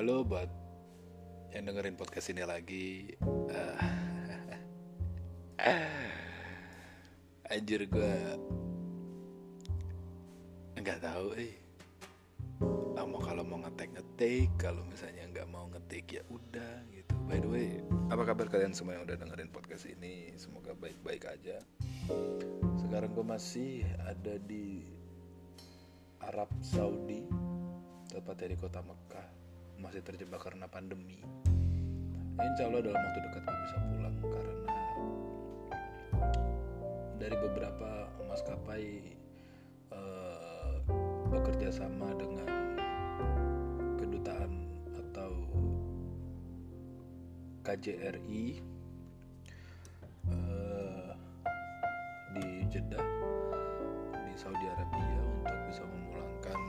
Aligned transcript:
Halo 0.00 0.24
buat 0.24 0.48
yang 1.52 1.68
dengerin 1.68 1.92
podcast 1.92 2.32
ini 2.32 2.40
lagi. 2.40 3.12
Uh, 3.20 3.76
anjir 7.52 7.84
gue 7.84 8.16
nggak 10.80 11.04
tahu 11.04 11.36
eh. 11.36 11.52
Mau 12.96 13.20
kalau 13.20 13.44
mau 13.44 13.60
ngetek 13.60 13.92
ngetik, 13.92 14.48
kalau 14.56 14.88
misalnya 14.88 15.28
nggak 15.36 15.52
mau 15.52 15.68
ngetik 15.68 16.16
ya 16.16 16.24
udah 16.32 16.80
gitu. 16.96 17.12
By 17.28 17.44
the 17.44 17.50
way, 17.52 17.84
apa 18.08 18.24
kabar 18.24 18.48
kalian 18.48 18.72
semua 18.72 18.96
yang 18.96 19.04
udah 19.04 19.20
dengerin 19.20 19.52
podcast 19.52 19.84
ini? 19.84 20.32
Semoga 20.40 20.72
baik-baik 20.80 21.28
aja. 21.28 21.60
Sekarang 22.80 23.12
gue 23.12 23.26
masih 23.28 23.84
ada 24.08 24.40
di 24.48 24.80
Arab 26.24 26.48
Saudi, 26.64 27.28
tepatnya 28.08 28.56
di 28.56 28.56
kota 28.56 28.80
Mekah 28.80 29.39
masih 29.80 30.04
terjebak 30.04 30.44
karena 30.44 30.68
pandemi. 30.68 31.18
Ya, 32.36 32.44
insya 32.44 32.68
Allah 32.68 32.84
dalam 32.84 33.00
waktu 33.00 33.20
dekat 33.24 33.42
gue 33.42 33.58
bisa 33.64 33.76
pulang 33.88 34.16
karena 34.20 34.74
dari 37.20 37.36
beberapa 37.36 37.90
maskapai 38.28 38.86
uh, 39.92 40.74
bekerja 41.28 41.68
sama 41.68 42.12
dengan 42.16 42.48
kedutaan 44.00 44.52
atau 44.96 45.32
KJRI 47.60 48.56
eh, 50.32 51.12
di 52.32 52.48
Jeddah 52.72 53.04
di 54.16 54.34
Saudi 54.34 54.64
Arabia 54.64 55.20
untuk 55.44 55.58
bisa 55.68 55.84
memulangkan 55.84 56.60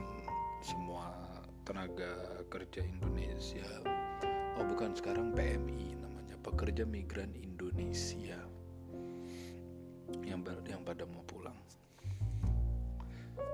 semua 0.60 1.21
tenaga 1.62 2.42
kerja 2.50 2.82
Indonesia. 2.82 3.66
Oh 4.58 4.66
bukan 4.66 4.98
sekarang 4.98 5.30
PMI 5.32 5.94
namanya 6.02 6.36
pekerja 6.42 6.82
migran 6.82 7.30
Indonesia. 7.38 8.38
Yang 10.26 10.40
ber, 10.42 10.56
yang 10.66 10.82
pada 10.82 11.06
mau 11.06 11.22
pulang. 11.24 11.56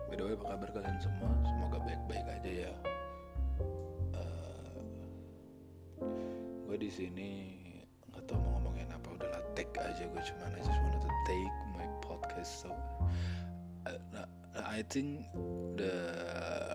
By 0.09 0.17
the 0.17 0.25
way 0.25 0.35
apa 0.35 0.57
kabar 0.57 0.69
kalian 0.73 0.99
semua? 1.05 1.31
Semoga 1.45 1.79
baik-baik 1.85 2.27
aja 2.41 2.51
ya. 2.69 2.75
Uh, 4.17 4.81
eh, 6.01 6.65
gue 6.65 6.77
di 6.81 6.91
sini 6.91 7.31
nggak 8.09 8.25
tahu 8.25 8.41
mau 8.41 8.57
ngomongin 8.59 8.89
apa 8.89 9.09
udahlah 9.21 9.43
take 9.53 9.77
aja. 9.77 10.09
Gue 10.09 10.23
cuman 10.25 10.57
I 10.57 10.61
just 10.65 10.81
wanted 10.81 11.05
to 11.05 11.13
take 11.29 11.57
my 11.77 11.87
podcast. 12.01 12.65
So 12.65 12.73
uh, 13.85 14.27
I 14.57 14.81
think 14.89 15.29
the 15.77 15.93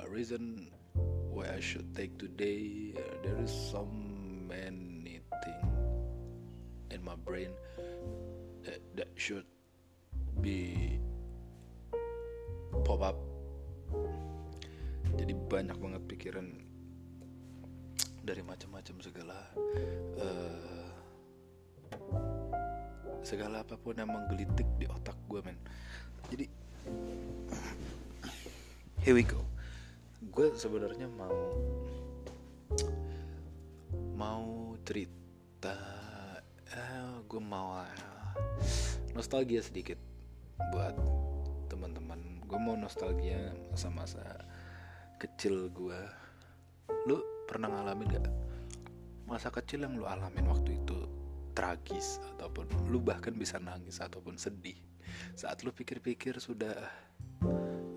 reason 0.08 0.70
why 1.34 1.50
I 1.50 1.60
should 1.60 1.90
take 1.98 2.14
today. 2.22 2.94
There 3.26 3.38
is 3.42 3.50
so 3.50 3.90
many 4.46 5.26
things 5.42 5.74
in 6.94 7.02
my 7.02 7.18
brain 7.18 7.50
that, 8.62 8.78
that 8.94 9.10
should 9.18 9.50
be 10.46 11.02
pop 12.86 13.02
up. 13.02 13.18
Jadi 15.18 15.34
banyak 15.34 15.78
banget 15.82 16.02
pikiran 16.06 16.48
dari 18.22 18.46
macam-macam 18.46 18.96
segala 19.02 19.38
uh, 20.22 20.90
segala 23.26 23.66
apa 23.66 23.74
pun 23.78 23.98
yang 23.98 24.10
menggelitik 24.10 24.70
di 24.78 24.86
otak 24.86 25.18
gue 25.26 25.42
men. 25.42 25.58
Jadi 26.30 26.46
here 29.02 29.18
we 29.18 29.26
go 29.26 29.53
gue 30.32 30.48
sebenarnya 30.56 31.10
mau 31.12 31.36
mau 34.14 34.78
cerita 34.88 35.76
eh, 36.70 37.20
gue 37.28 37.42
mau 37.42 37.76
uh, 37.82 37.90
nostalgia 39.18 39.60
sedikit 39.60 40.00
buat 40.72 40.96
teman-teman. 41.68 42.46
Gue 42.46 42.60
mau 42.62 42.78
nostalgia 42.78 43.52
masa-masa 43.74 44.22
kecil 45.18 45.68
gue 45.74 46.00
lu 47.10 47.18
pernah 47.50 47.72
ngalamin 47.72 48.12
gak 48.12 48.28
masa 49.24 49.50
kecil 49.50 49.88
yang 49.88 49.98
lu 49.98 50.06
alamin 50.06 50.46
waktu 50.52 50.78
itu 50.78 51.10
tragis 51.58 52.22
ataupun 52.36 52.70
lu 52.92 53.00
bahkan 53.02 53.34
bisa 53.34 53.58
nangis 53.58 54.00
ataupun 54.00 54.38
sedih? 54.38 54.78
Saat 55.34 55.66
lu 55.66 55.72
pikir-pikir 55.74 56.38
sudah 56.38 56.76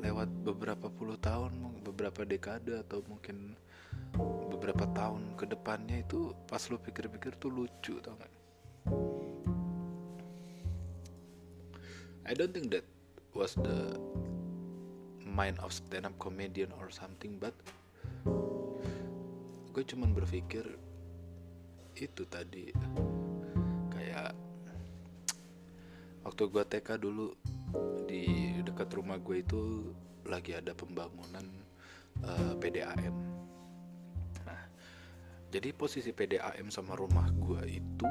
lewat 0.00 0.28
beberapa 0.44 0.86
puluh 0.92 1.18
tahun 1.18 1.56
beberapa 1.96 2.28
dekade 2.28 2.76
atau 2.84 3.00
mungkin 3.08 3.56
beberapa 4.52 4.84
tahun 4.92 5.32
ke 5.40 5.48
depannya 5.48 6.04
itu 6.04 6.36
pas 6.44 6.60
lu 6.68 6.76
pikir-pikir 6.76 7.40
tuh 7.40 7.48
lucu 7.48 7.96
tau 8.04 8.12
gak 8.20 8.32
I 12.28 12.36
don't 12.36 12.52
think 12.52 12.68
that 12.76 12.84
was 13.32 13.56
the 13.56 13.96
mind 15.24 15.56
of 15.64 15.72
stand 15.72 16.04
up 16.04 16.12
comedian 16.20 16.68
or 16.76 16.92
something 16.92 17.40
but 17.40 17.56
gue 19.72 19.84
cuman 19.84 20.16
berpikir 20.16 20.64
itu 21.96 22.22
tadi. 22.28 22.72
Kayak 23.92 24.32
waktu 26.24 26.42
gue 26.48 26.64
TK 26.64 26.88
dulu 26.96 27.32
di 28.08 28.56
dekat 28.64 28.88
rumah 28.96 29.20
gue 29.20 29.44
itu 29.44 29.92
lagi 30.24 30.56
ada 30.56 30.72
pembangunan 30.72 31.44
uh, 32.24 32.30
eh, 32.30 32.54
PDAM. 32.56 33.14
Nah, 34.48 34.62
jadi 35.52 35.68
posisi 35.76 36.14
PDAM 36.14 36.72
sama 36.72 36.96
rumah 36.96 37.28
gue 37.34 37.62
itu 37.68 38.08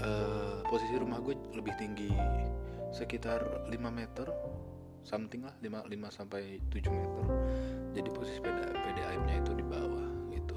uh, 0.00 0.64
posisi 0.64 0.94
rumah 0.96 1.20
gue 1.20 1.36
lebih 1.52 1.74
tinggi 1.76 2.08
sekitar 2.88 3.68
5 3.68 3.74
meter 3.92 4.28
something 5.04 5.44
lah 5.44 5.52
5, 5.60 5.88
5 5.88 6.08
sampai 6.12 6.60
7 6.72 6.88
meter. 6.88 7.24
Jadi 7.96 8.08
posisi 8.12 8.38
PDAM-nya 8.40 9.34
itu 9.40 9.52
di 9.56 9.64
bawah 9.64 10.08
gitu. 10.32 10.56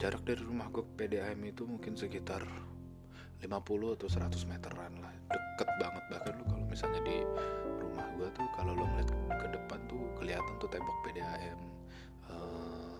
Jarak 0.00 0.24
dari 0.24 0.42
rumah 0.44 0.68
gue 0.72 0.84
ke 0.84 0.92
PDAM 1.04 1.40
itu 1.44 1.64
mungkin 1.68 1.96
sekitar 1.96 2.44
50 3.40 3.96
atau 4.00 4.08
100 4.08 4.48
meteran 4.48 4.92
lah 5.04 5.12
deket 5.28 5.68
banget 5.76 6.04
bahkan 6.08 6.32
lu 6.40 6.44
kalau 6.48 6.64
misalnya 6.68 7.00
di 7.04 7.16
tuh 8.32 8.48
kalau 8.56 8.72
lo 8.74 8.84
ngeliat 8.84 9.10
ke 9.38 9.46
depan 9.52 9.78
tuh 9.90 10.02
kelihatan 10.18 10.54
tuh 10.58 10.68
tembok 10.70 10.96
PDAM 11.06 11.60
uh, 12.30 12.34
eh, 12.34 12.96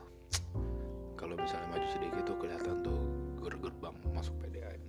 kalau 1.19 1.35
misalnya 1.35 1.69
maju 1.75 1.89
sedikit 1.91 2.23
tuh 2.29 2.37
kelihatan 2.39 2.85
tuh 2.85 3.01
gerbang 3.43 3.97
masuk 4.15 4.35
PDAM 4.43 4.83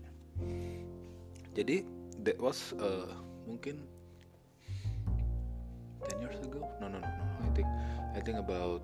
jadi 1.57 1.81
that 2.21 2.37
was 2.37 2.75
uh, 2.77 3.15
mungkin 3.49 3.81
10 6.07 6.21
years 6.23 6.39
ago? 6.39 6.63
No 6.79 6.87
no 6.87 7.01
no 7.01 7.09
no 7.09 7.23
I 7.43 7.49
think 7.51 7.67
I 8.15 8.19
think 8.23 8.37
about 8.39 8.81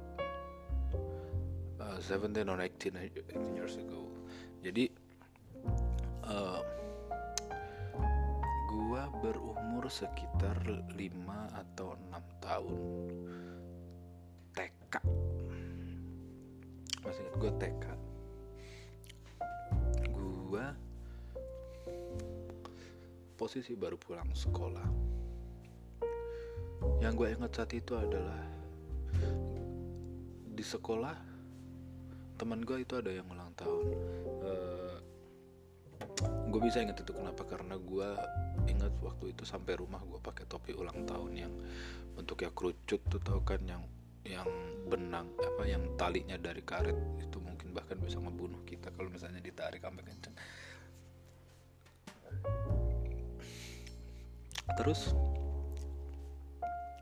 uh, 1.80 1.98
17 2.00 2.50
or 2.50 2.60
18, 2.60 2.98
18 3.30 3.56
years 3.56 3.80
ago. 3.80 4.10
Jadi 4.64 4.92
uh, 6.28 6.62
gua 8.94 9.10
berumur 9.26 9.90
sekitar 9.90 10.54
5 10.70 10.94
atau 11.50 11.98
6 12.14 12.46
tahun. 12.46 12.82
TK 14.54 14.94
masih 17.02 17.26
ingat 17.26 17.36
gue 17.42 17.52
TK 17.58 17.86
gua 20.14 20.78
posisi 23.34 23.74
baru 23.74 23.98
pulang 23.98 24.30
sekolah. 24.30 24.86
Yang 27.02 27.14
gue 27.18 27.28
ingat 27.34 27.52
saat 27.58 27.74
itu 27.74 27.98
adalah 27.98 28.46
di 30.54 30.62
sekolah 30.62 31.18
teman 32.38 32.62
gue 32.62 32.86
itu 32.86 32.94
ada 32.94 33.10
yang 33.10 33.26
ulang 33.26 33.58
tahun. 33.58 33.86
Uh, 34.46 34.98
gue 36.54 36.62
bisa 36.62 36.86
inget 36.86 37.02
itu 37.02 37.10
kenapa? 37.10 37.42
Karena 37.50 37.74
gue 37.82 38.10
ingat 38.68 38.94
waktu 39.04 39.36
itu 39.36 39.44
sampai 39.44 39.80
rumah 39.80 40.00
gue 40.04 40.20
pakai 40.20 40.46
topi 40.48 40.76
ulang 40.76 41.04
tahun 41.04 41.32
yang 41.36 41.54
bentuknya 42.14 42.52
kerucut 42.54 43.02
tuh 43.10 43.22
tau 43.22 43.42
kan 43.42 43.60
yang 43.66 43.84
yang 44.24 44.48
benang 44.88 45.28
apa 45.40 45.64
yang 45.68 45.84
talinya 46.00 46.40
dari 46.40 46.64
karet. 46.64 46.96
Itu 47.20 47.44
mungkin 47.44 47.76
bahkan 47.76 48.00
bisa 48.00 48.20
ngebunuh 48.20 48.64
kita 48.64 48.92
kalau 48.96 49.12
misalnya 49.12 49.44
ditarik 49.44 49.84
sampai 49.84 50.04
kenceng. 50.08 50.36
Terus 54.80 55.12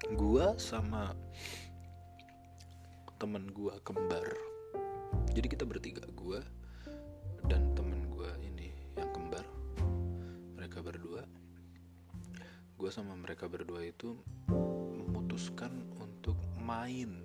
gue 0.10 0.46
sama 0.58 1.14
temen 3.22 3.54
gue 3.54 3.74
kembar. 3.86 4.26
Jadi 5.32 5.48
kita 5.48 5.64
bertiga 5.70 6.04
gue 6.10 6.42
gue 12.82 12.90
sama 12.90 13.14
mereka 13.14 13.46
berdua 13.46 13.86
itu 13.86 14.18
memutuskan 14.50 15.70
untuk 16.02 16.34
main. 16.58 17.22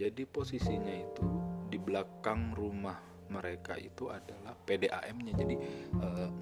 Jadi 0.00 0.24
posisinya 0.24 0.96
itu 0.96 1.28
di 1.68 1.76
belakang 1.76 2.56
rumah 2.56 2.96
mereka 3.28 3.76
itu 3.76 4.08
adalah 4.08 4.56
PDAM-nya 4.64 5.32
jadi 5.36 5.54
uh, 6.00 6.32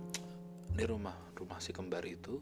di 0.79 0.85
rumah 0.87 1.19
rumah 1.35 1.59
si 1.59 1.75
kembar 1.75 2.07
itu. 2.07 2.39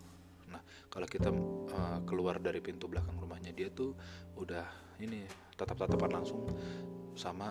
Nah 0.53 0.61
kalau 0.93 1.09
kita 1.09 1.33
uh, 1.33 2.05
keluar 2.05 2.37
dari 2.37 2.61
pintu 2.61 2.85
belakang 2.85 3.17
rumahnya 3.17 3.57
dia 3.57 3.73
tuh 3.73 3.97
udah 4.37 4.69
ini 5.01 5.25
tatap-tatapan 5.57 6.21
langsung 6.21 6.53
sama 7.17 7.49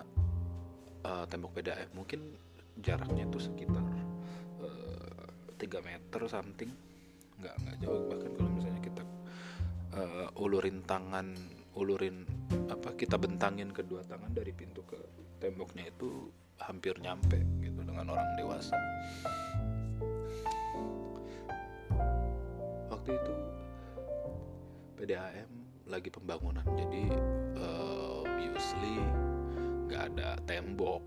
uh, 1.02 1.26
tembok 1.26 1.58
PDAM 1.58 1.90
mungkin 1.90 2.38
jaraknya 2.78 3.26
itu 3.26 3.50
sekitar 3.50 3.82
uh, 4.62 5.58
3 5.58 5.66
meter 5.82 6.22
something 6.30 6.70
nggak 7.40 7.54
nggak 7.56 7.76
jauh. 7.82 8.04
Bahkan 8.06 8.30
kalau 8.36 8.50
misalnya 8.52 8.82
kita 8.84 9.02
uh, 9.96 10.28
ulurin 10.40 10.84
tangan 10.84 11.34
ulurin 11.74 12.26
apa 12.68 12.92
kita 12.94 13.16
bentangin 13.16 13.70
kedua 13.72 14.04
tangan 14.04 14.30
dari 14.34 14.52
pintu 14.52 14.84
ke 14.84 14.98
temboknya 15.40 15.88
itu 15.88 16.28
hampir 16.60 17.00
nyampe 17.00 17.40
gitu 17.64 17.80
dengan 17.82 18.12
orang 18.12 18.36
dewasa. 18.36 18.76
Waktu 22.92 23.10
itu 23.16 23.34
PDAM 25.00 25.50
lagi 25.88 26.12
pembangunan 26.12 26.62
jadi 26.76 27.04
uh, 27.56 28.00
nggak 29.90 30.04
ada 30.14 30.38
tembok. 30.46 31.02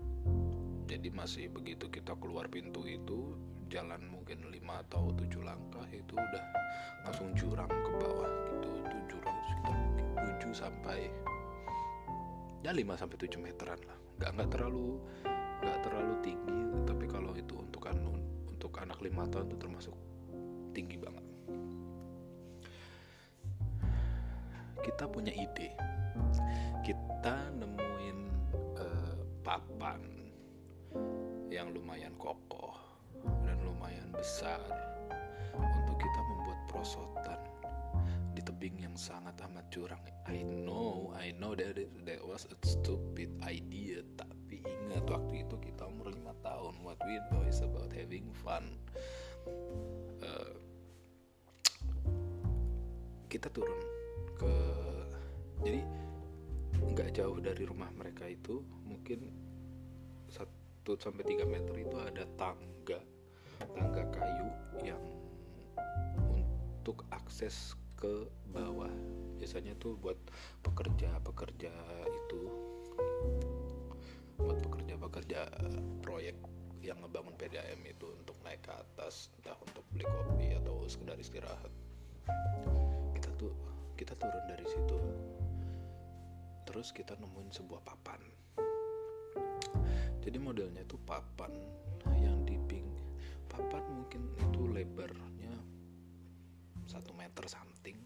Jadi 0.84 1.08
masih 1.08 1.48
begitu 1.48 1.88
kita 1.88 2.12
keluar 2.20 2.44
pintu 2.52 2.84
itu 2.84 3.32
jalan 3.74 4.06
mungkin 4.06 4.38
5 4.46 4.54
atau 4.86 5.10
7 5.18 5.42
langkah 5.42 5.82
itu 5.90 6.14
udah 6.14 6.44
langsung 7.02 7.34
jurang 7.34 7.66
ke 7.66 7.90
bawah 7.98 8.30
gitu 8.46 8.70
itu 8.70 8.96
jurang 9.10 9.38
sekitar 9.50 9.78
7 10.38 10.54
sampai 10.54 11.10
ya 12.62 12.70
5 12.70 12.86
sampai 12.94 13.16
7 13.18 13.42
meteran 13.42 13.80
lah. 13.82 13.98
Nggak 14.22 14.30
nggak 14.38 14.48
terlalu 14.54 15.02
nggak 15.58 15.78
terlalu 15.82 16.14
tinggi 16.22 16.62
tapi 16.86 17.04
kalau 17.10 17.34
itu 17.34 17.54
untuk 17.58 17.82
anu 17.90 18.14
untuk 18.46 18.70
anak 18.78 19.02
lima 19.02 19.26
tahun 19.26 19.50
itu 19.50 19.58
termasuk 19.58 19.96
tinggi 20.70 20.94
banget. 20.94 21.26
Kita 24.86 25.10
punya 25.10 25.34
ide. 25.34 25.74
Kita 26.86 27.50
nemuin 27.58 28.18
uh, 28.78 29.18
papan 29.42 30.00
yang 31.50 31.74
lumayan 31.74 32.14
dan 32.14 32.43
lumayan 33.84 34.16
besar 34.16 34.56
untuk 35.60 36.00
kita 36.00 36.20
membuat 36.24 36.56
perosotan 36.72 37.36
di 38.32 38.40
tebing 38.40 38.80
yang 38.80 38.96
sangat 38.96 39.36
amat 39.44 39.68
curang. 39.68 40.00
I 40.24 40.40
know, 40.40 41.12
I 41.12 41.36
know 41.36 41.52
that 41.52 41.76
that 42.08 42.20
was 42.24 42.48
a 42.48 42.56
stupid 42.64 43.28
idea, 43.44 44.00
tapi 44.16 44.64
ingat 44.64 45.04
waktu 45.04 45.44
itu 45.44 45.60
kita 45.60 45.84
umur 45.84 46.16
lima 46.16 46.32
tahun. 46.40 46.80
What 46.80 46.96
we 47.04 47.20
know 47.28 47.44
is 47.44 47.60
about 47.60 47.92
having 47.92 48.32
fun. 48.40 48.72
Uh, 50.24 50.56
kita 53.28 53.52
turun 53.52 53.84
ke 54.40 54.54
jadi 55.60 55.84
nggak 56.80 57.20
jauh 57.20 57.36
dari 57.36 57.68
rumah 57.68 57.92
mereka 57.92 58.32
itu 58.32 58.64
mungkin 58.80 59.28
1 60.32 60.40
sampai 60.96 61.24
3 61.28 61.44
meter 61.44 61.76
itu 61.76 61.96
ada 62.00 62.24
tangga 62.40 63.12
tangga 63.74 64.06
kayu 64.14 64.48
yang 64.82 65.02
untuk 66.30 67.04
akses 67.10 67.74
ke 67.98 68.28
bawah. 68.52 68.90
Biasanya 69.40 69.76
tuh 69.80 69.98
buat 70.00 70.16
pekerja-pekerja 70.64 71.72
itu 72.08 72.40
buat 74.40 74.58
pekerja-pekerja 74.60 75.40
proyek 76.02 76.36
yang 76.84 77.00
ngebangun 77.00 77.32
PDAM 77.40 77.80
itu 77.88 78.12
untuk 78.12 78.36
naik 78.44 78.60
ke 78.60 78.72
atas 78.76 79.32
entah 79.40 79.56
untuk 79.64 79.80
beli 79.88 80.04
kopi 80.04 80.52
atau 80.60 80.84
sekedar 80.84 81.16
istirahat. 81.16 81.72
Kita 83.16 83.30
tuh 83.40 83.52
kita 83.96 84.12
turun 84.20 84.44
dari 84.44 84.66
situ. 84.68 84.98
Terus 86.68 86.92
kita 86.92 87.16
nemuin 87.16 87.50
sebuah 87.54 87.80
papan. 87.88 88.20
Jadi 90.20 90.36
modelnya 90.40 90.84
itu 90.84 90.96
papan 91.04 91.52
papan 93.54 93.86
mungkin 93.94 94.22
itu 94.34 94.60
lebarnya 94.66 95.54
satu 96.90 97.14
meter 97.14 97.46
something. 97.46 97.96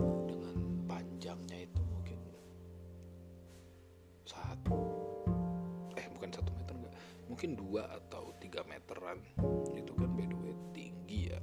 Dengan 0.00 0.56
panjangnya 0.88 1.68
itu 1.68 1.80
mungkin 1.84 2.20
satu 4.24 4.80
eh 5.98 6.06
bukan 6.16 6.30
satu 6.32 6.50
meter 6.56 6.72
enggak 6.72 6.94
mungkin 7.28 7.50
dua 7.52 7.84
atau 8.00 8.32
tiga 8.40 8.64
meteran. 8.64 9.20
Itu 9.76 9.92
kan 9.92 10.08
by 10.16 10.24
the 10.24 10.36
way 10.40 10.56
tinggi 10.72 11.36
ya. 11.36 11.40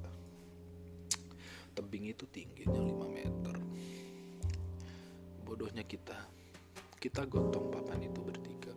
Tebing 1.78 2.10
itu 2.10 2.26
tingginya 2.34 2.82
5 2.82 3.06
meter. 3.06 3.54
Bodohnya 5.46 5.86
kita 5.86 6.18
kita 6.98 7.22
gotong 7.30 7.70
papan 7.70 8.02
itu 8.02 8.18
bertiga. 8.18 8.74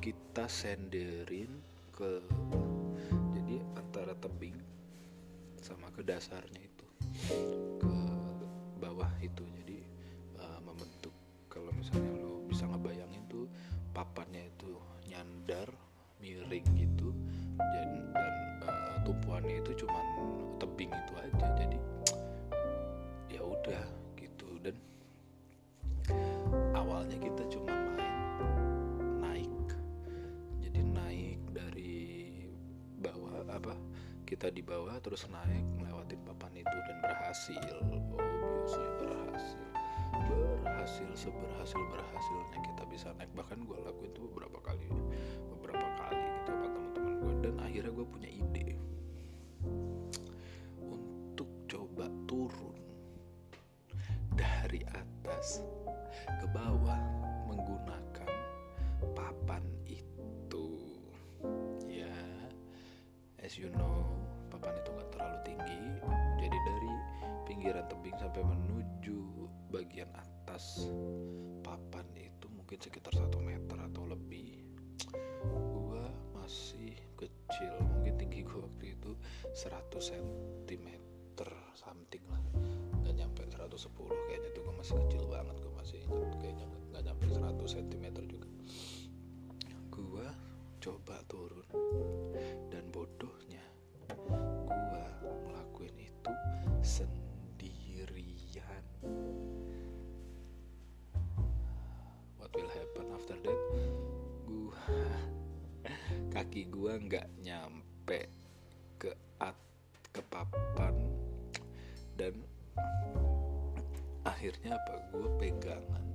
Kita 0.00 0.48
senderin 0.48 1.60
ke 1.92 2.24
dasarnya 6.04 6.60
itu 6.60 6.86
ke 7.80 7.92
bawah 8.76 9.08
itu. 9.24 9.40
Jadi 9.64 9.80
uh, 10.36 10.60
membentuk 10.60 11.16
kalau 11.48 11.72
misalnya 11.72 12.12
lo 12.20 12.44
bisa 12.44 12.68
ngebayangin 12.68 13.24
tuh 13.32 13.48
papannya 13.96 14.44
itu 14.44 14.76
nyandar 15.08 15.72
miring 16.20 16.68
gitu 16.76 17.16
dan, 17.56 17.88
dan 18.12 18.34
uh, 18.68 18.96
tumpuannya 19.08 19.64
itu 19.64 19.84
cuman 19.84 20.06
tebing 20.60 20.92
itu 20.92 21.12
aja. 21.16 21.46
Jadi 21.56 21.78
ya 23.32 23.40
udah 23.40 23.84
gitu. 24.20 24.48
Dan 24.60 24.76
awalnya 26.76 27.16
kita 27.16 27.48
cuma 27.48 27.72
main 27.96 28.16
naik. 29.24 29.68
Jadi 30.60 30.80
naik 30.84 31.40
dari 31.48 31.96
bawah 33.00 33.48
apa 33.48 33.72
kita 34.24 34.48
di 34.48 34.64
bawah 34.64 34.96
terus 35.04 35.28
naik 35.28 35.64
papan 36.22 36.52
itu 36.62 36.76
dan 36.86 36.98
berhasil. 37.02 37.74
Obviously 37.90 38.88
berhasil. 39.02 39.62
Berhasil 40.14 41.08
seberhasil 41.18 41.80
berhasilnya 41.90 42.58
kita 42.62 42.82
bisa 42.86 43.08
naik. 43.18 43.30
Bahkan 43.34 43.66
gue 43.66 43.78
lakuin 43.82 44.10
itu 44.14 44.20
beberapa 44.30 44.58
kali 44.62 44.86
beberapa 45.50 45.86
kali 45.98 46.22
gitu 46.22 46.50
sama 46.54 46.66
teman-teman 46.70 47.14
gue 47.18 47.34
dan 47.42 47.54
akhirnya 47.62 47.92
gue 47.92 48.06
punya 48.06 48.30
ide. 48.30 48.66
Untuk 50.78 51.50
coba 51.66 52.06
turun 52.30 52.78
dari 54.34 54.82
atas 54.90 55.62
ke 56.26 56.46
bawah 56.50 57.00
menggunakan 57.50 58.30
papan 59.14 59.62
itu. 59.86 60.78
Ya 61.88 62.12
as 63.44 63.60
you 63.60 63.68
know 63.76 63.93
papan 64.64 64.80
itu 64.80 64.90
gak 64.96 65.10
terlalu 65.12 65.38
tinggi 65.44 65.82
jadi 66.40 66.58
dari 66.64 66.92
pinggiran 67.44 67.84
tebing 67.84 68.16
sampai 68.16 68.40
menuju 68.48 69.20
bagian 69.68 70.08
atas 70.16 70.88
papan 71.60 72.08
itu 72.16 72.48
mungkin 72.48 72.80
sekitar 72.80 73.12
satu 73.12 73.44
meter 73.44 73.76
atau 73.76 74.08
lebih. 74.08 74.64
Gua 75.44 76.08
masih 76.32 76.96
kecil 77.12 77.76
mungkin 77.92 78.16
tinggi 78.16 78.40
gua 78.40 78.64
waktu 78.64 78.96
itu 78.96 79.12
100 79.52 80.00
cm 80.00 80.88
something 81.76 82.24
lah. 82.32 82.40
Nggak 83.04 83.20
nyampe 83.20 83.44
110 83.44 83.68
kayaknya 84.32 84.48
tuh 84.56 84.62
gua 84.64 84.74
masih 84.80 84.96
kecil 85.04 85.24
banget 85.28 85.56
gua 85.60 85.72
masih 85.76 85.98
ingat 86.08 86.32
kayaknya 86.40 86.64
nggak 86.88 87.04
nyampe 87.04 87.24
100 87.28 87.68
cm 87.68 88.04
juga. 88.24 88.48
Gua 89.92 90.26
coba 90.80 91.20
turun 91.28 91.68
dan 92.72 92.88
gua 92.88 93.04
ngelakuin 95.42 95.96
itu 95.98 96.32
sendirian. 96.84 98.84
What 102.38 102.54
will 102.54 102.70
happen 102.70 103.06
after 103.10 103.36
that? 103.42 103.60
Gua 104.46 104.78
kaki 106.34 106.70
gua 106.70 107.02
nggak 107.02 107.26
nyampe 107.42 108.30
ke 109.02 109.10
at 109.42 109.58
ke 110.14 110.22
papan. 110.30 110.94
Dan 112.14 112.38
akhirnya 114.22 114.78
apa? 114.78 114.94
Gue 115.10 115.26
pegangan 115.42 116.13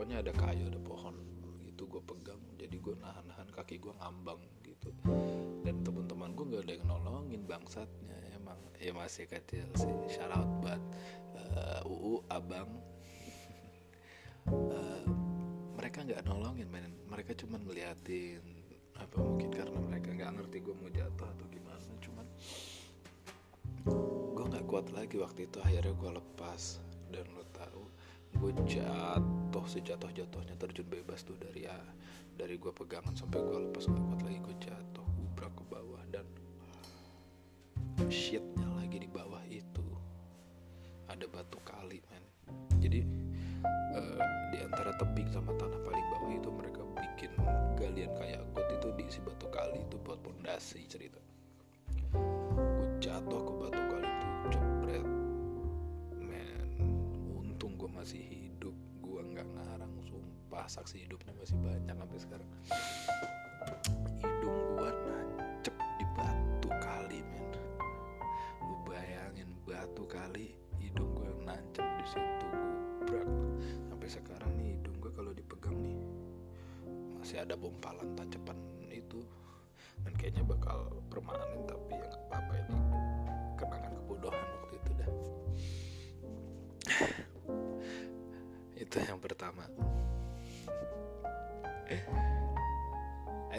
pokoknya 0.00 0.24
ada 0.24 0.32
kayu 0.32 0.64
ada 0.64 0.80
pohon 0.80 1.12
itu 1.68 1.84
gue 1.84 2.00
pegang. 2.00 2.40
Jadi 2.56 2.80
gue 2.80 2.96
nahan-nahan 3.04 3.52
kaki 3.52 3.84
gue 3.84 3.92
ngambang 4.00 4.40
gitu. 4.64 4.88
Dan 5.60 5.84
teman-teman 5.84 6.32
gue 6.32 6.44
nggak 6.48 6.62
ada 6.64 6.72
yang 6.72 6.86
nolongin 6.88 7.44
bang 7.44 7.60
bangsatnya. 7.60 8.16
Emang 8.32 8.56
ya 8.80 8.96
masih 8.96 9.28
kecil 9.28 9.68
sih. 9.76 9.92
Shout 10.08 10.32
out 10.32 10.48
buat 10.64 10.80
uh, 11.36 11.84
uu 11.84 12.24
abang. 12.32 12.80
Uh, 14.48 15.04
mereka 15.76 16.00
nggak 16.00 16.24
nolongin 16.24 16.72
men. 16.72 16.96
Mereka 17.04 17.36
cuma 17.36 17.60
ngeliatin 17.60 18.40
apa 18.96 19.20
mungkin 19.20 19.52
karena 19.52 19.84
mereka 19.84 20.16
nggak 20.16 20.32
ngerti 20.32 20.64
gue 20.64 20.74
mau 20.80 20.88
jatuh 20.96 21.28
atau 21.28 21.46
gimana. 21.52 21.92
Cuman 22.00 22.26
gue 24.32 24.44
nggak 24.48 24.64
kuat 24.64 24.96
lagi 24.96 25.20
waktu 25.20 25.44
itu. 25.44 25.60
Akhirnya 25.60 25.92
gue 25.92 26.10
lepas. 26.16 26.80
Dan 27.12 27.28
lo 27.36 27.44
tahu 27.52 27.99
gue 28.38 28.52
jatuh 28.68 29.64
sejatuh 29.66 30.10
jatuhnya 30.14 30.54
terjun 30.60 30.86
bebas 30.86 31.26
tuh 31.26 31.34
dari 31.40 31.66
ya 31.66 31.76
dari 32.38 32.56
gue 32.56 32.72
pegangan 32.72 33.12
sampai 33.12 33.42
gue 33.42 33.58
lepas 33.68 33.84
gak 33.90 34.00
kuat 34.00 34.20
lagi 34.24 34.38
gue 34.40 34.56
jatuh 34.62 35.06
gubrak 35.18 35.52
ke 35.56 35.64
bawah 35.68 36.02
dan 36.14 36.24
shitnya 38.08 38.66
lagi 38.74 38.96
di 38.96 39.08
bawah 39.10 39.42
itu. 39.46 39.84
Ada 41.06 41.26
batu 41.28 41.58
kali 41.62 42.00
men. 42.08 42.24
Jadi 42.80 43.04
uh, 43.94 44.22
di 44.50 44.58
antara 44.64 44.96
tebing 44.96 45.28
sama 45.30 45.52
tanah 45.60 45.78
paling 45.84 46.06
bawah 46.16 46.32
itu 46.32 46.48
mereka 46.50 46.82
bikin 46.96 47.30
galian 47.76 48.10
kayak 48.16 48.40
got 48.56 48.66
itu 48.72 48.88
diisi 48.96 49.20
batu 49.20 49.46
kali 49.52 49.84
itu 49.84 50.00
buat 50.00 50.18
pondasi 50.24 50.86
cerita. 50.88 51.20
Gue 52.56 52.88
jatuh 52.98 53.42
ke 53.42 53.52
batu 53.58 53.82
kali 53.90 54.08
masih 58.00 58.24
hidup. 58.32 58.72
Gue 59.04 59.20
nggak 59.20 59.44
ngarang 59.44 59.92
sumpah. 60.08 60.64
Saksi 60.64 61.04
hidupnya 61.04 61.36
masih 61.36 61.52
banyak 61.60 61.92
sampai 61.92 62.16
sekarang. 62.16 62.48
Hidung 64.24 64.56
gue 64.72 64.88
nancep 65.04 65.76
di 66.00 66.06
batu 66.16 66.70
kali 66.80 67.20
men. 67.28 67.52
Lu 68.64 68.80
bayangin 68.88 69.52
batu 69.68 70.08
kali 70.08 70.56
hidung 70.80 71.12
gue 71.12 71.28
nancep 71.44 71.84
di 71.84 72.06
situ 72.08 72.46
gubrak. 73.04 73.28
Sampai 73.92 74.08
sekarang 74.08 74.48
nih 74.56 74.80
hidung 74.80 74.96
gue 74.96 75.12
kalau 75.12 75.36
dipegang 75.36 75.76
nih 75.76 76.00
masih 77.20 77.44
ada 77.44 77.52
bompalan 77.52 78.16
tancepan 78.16 78.56
itu. 78.88 79.20
Dan 80.08 80.16
kayaknya 80.16 80.48
bakal 80.48 80.88
permanen 81.12 81.49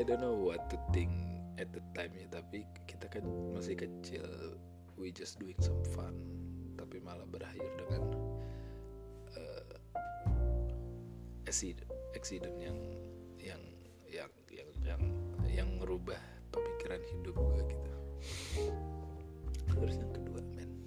I 0.01 0.03
don't 0.03 0.17
know 0.17 0.33
what 0.33 0.65
to 0.73 0.81
think 0.89 1.13
at 1.61 1.69
the 1.77 1.81
time 1.93 2.09
ya 2.17 2.25
tapi 2.33 2.65
kita 2.89 3.05
kan 3.05 3.21
masih 3.53 3.77
kecil 3.77 4.25
we 4.97 5.13
just 5.13 5.37
doing 5.37 5.53
some 5.61 5.77
fun 5.93 6.17
tapi 6.73 6.97
malah 6.97 7.21
berakhir 7.29 7.69
dengan 7.77 8.09
uh, 9.37 9.77
accident 11.45 11.85
accident 12.17 12.57
yang 12.57 12.73
yang 13.37 13.61
yang 14.09 14.31
yang 14.49 14.69
yang 14.81 15.01
yang 15.45 15.69
merubah 15.77 16.17
pemikiran 16.49 17.05
hidup 17.05 17.37
gue 17.37 17.61
gitu. 17.69 17.93
Terus 19.69 20.01
yang 20.01 20.11
kedua 20.17 20.41
men 20.57 20.81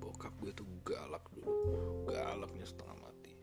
bokap 0.00 0.32
gue 0.40 0.56
tuh 0.56 0.64
galak 0.80 1.28
dulu 1.36 1.52
galaknya 2.08 2.64
setengah 2.64 2.96
mati. 3.04 3.36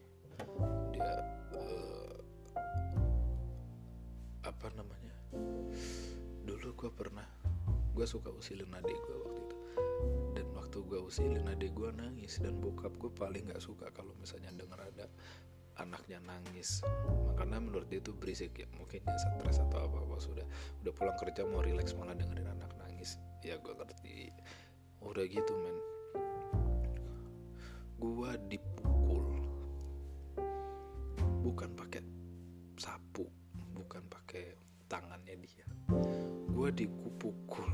Dia 0.90 1.22
uh, 1.54 2.05
gue 6.76 6.92
pernah 6.92 7.24
gue 7.96 8.04
suka 8.04 8.28
usilin 8.36 8.68
adik 8.76 9.00
gue 9.08 9.16
waktu 9.24 9.42
itu. 9.48 9.58
Dan 10.36 10.46
waktu 10.52 10.78
gue 10.84 11.00
usilin 11.00 11.48
adik 11.48 11.72
gue 11.72 11.88
nangis 11.96 12.44
dan 12.44 12.60
bokap 12.60 12.92
gue 13.00 13.08
paling 13.16 13.48
nggak 13.48 13.64
suka 13.64 13.88
kalau 13.96 14.12
misalnya 14.20 14.52
denger 14.52 14.84
ada 14.84 15.08
anaknya 15.80 16.20
nangis. 16.28 16.84
Makanya 17.32 17.64
menurut 17.64 17.88
dia 17.88 18.04
itu 18.04 18.12
berisik 18.12 18.60
ya 18.60 18.68
mungkin 18.76 19.00
dia 19.08 19.16
stres 19.16 19.64
atau 19.64 19.88
apa 19.88 20.04
apa 20.04 20.16
sudah 20.20 20.46
udah 20.84 20.92
pulang 20.92 21.16
kerja 21.16 21.48
mau 21.48 21.64
relax 21.64 21.96
malah 21.96 22.12
dengerin 22.12 22.52
anak 22.52 22.72
nangis. 22.76 23.16
Ya 23.40 23.56
gue 23.56 23.72
ngerti. 23.72 24.36
Udah 25.00 25.24
gitu 25.32 25.54
men. 25.56 25.78
Gue 27.96 28.32
dipukul. 28.52 29.28
Bukan 31.48 31.72
pakai 31.80 31.95
gue 36.66 36.90
dikupukul 36.90 37.70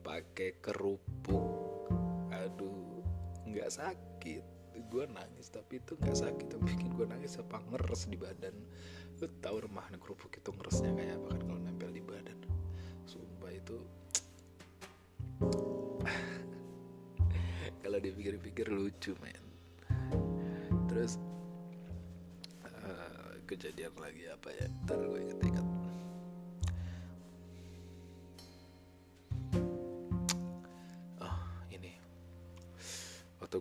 pakai 0.00 0.56
kerupuk. 0.56 1.84
Aduh 2.32 3.04
nggak 3.44 3.76
sakit. 3.76 4.40
Gue 4.88 5.04
nangis 5.04 5.52
tapi 5.52 5.84
itu 5.84 6.00
nggak 6.00 6.16
sakit. 6.16 6.56
Tapi 6.56 6.64
bikin 6.64 6.96
gue 6.96 7.04
nangis 7.04 7.36
apa 7.36 7.60
ngeres 7.60 8.08
di 8.08 8.16
badan. 8.16 8.56
Lu 9.20 9.28
tahu 9.44 9.68
remahan 9.68 10.00
kerupuk 10.00 10.32
itu 10.32 10.48
ngeresnya 10.48 10.96
kayak 10.96 11.20
apa 11.20 11.36
kan 11.36 11.40
kalau 11.44 11.60
nempel 11.60 11.92
di 11.92 12.00
badan? 12.00 12.40
Sumpah 13.04 13.52
itu 13.52 13.84
kalau 17.84 18.00
dipikir-pikir 18.00 18.72
lucu 18.72 19.12
men. 19.20 19.44
Terus 20.88 21.20
uh, 22.64 23.36
kejadian 23.44 23.92
lagi 24.00 24.24
apa 24.24 24.48
ya? 24.56 24.72
Ntar 24.88 25.04
gue 25.04 25.20
inget-inget 25.20 25.75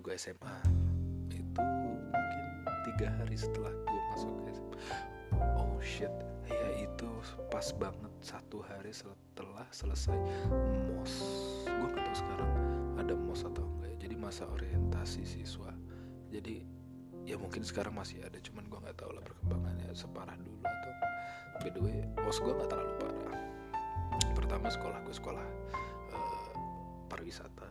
gue 0.05 0.13
SMA 0.21 0.53
itu 1.33 1.65
mungkin 1.65 2.45
tiga 2.85 3.09
hari 3.17 3.33
setelah 3.33 3.73
gue 3.73 4.01
masuk 4.13 4.37
SMA 4.53 4.77
oh 5.57 5.81
shit. 5.81 6.13
Ya 6.45 6.69
itu 6.77 7.09
pas 7.49 7.73
banget 7.73 8.13
satu 8.21 8.61
hari 8.61 8.93
setelah 8.93 9.65
selesai 9.73 10.13
mos 10.93 11.13
gue 11.65 11.87
nggak 11.89 12.05
tahu 12.05 12.17
sekarang 12.21 12.51
ada 13.01 13.17
mos 13.17 13.41
atau 13.49 13.65
enggak 13.65 13.97
ya. 13.97 13.97
jadi 14.05 14.15
masa 14.21 14.45
orientasi 14.45 15.25
siswa. 15.25 15.73
Jadi 16.29 16.61
ya 17.25 17.41
mungkin 17.41 17.65
sekarang 17.65 17.97
masih 17.97 18.21
ada 18.21 18.37
cuman 18.37 18.69
gue 18.69 18.77
nggak 18.85 19.01
tahu 19.01 19.09
lah 19.09 19.25
perkembangannya 19.25 19.89
separah 19.97 20.37
dulu 20.37 20.61
atau 20.61 20.93
by 21.65 21.69
the 21.73 21.81
way 21.81 21.97
mos 22.21 22.37
gue 22.37 22.53
nggak 22.53 22.69
terlalu 22.69 22.93
parah. 23.01 23.41
Pertama 24.37 24.69
sekolah 24.69 25.01
gue 25.01 25.15
sekolah 25.17 25.45
uh, 26.13 26.53
pariwisata 27.09 27.65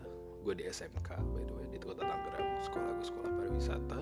gue 0.45 0.61
di 0.61 0.69
SMK 0.69 1.09
by 1.33 1.41
the 1.49 1.57
way 1.57 1.65
di 1.73 1.81
kota 1.81 2.05
Tangerang 2.05 2.61
sekolah 2.61 3.01
gue 3.01 3.07
sekolah 3.09 3.33
pariwisata 3.33 4.01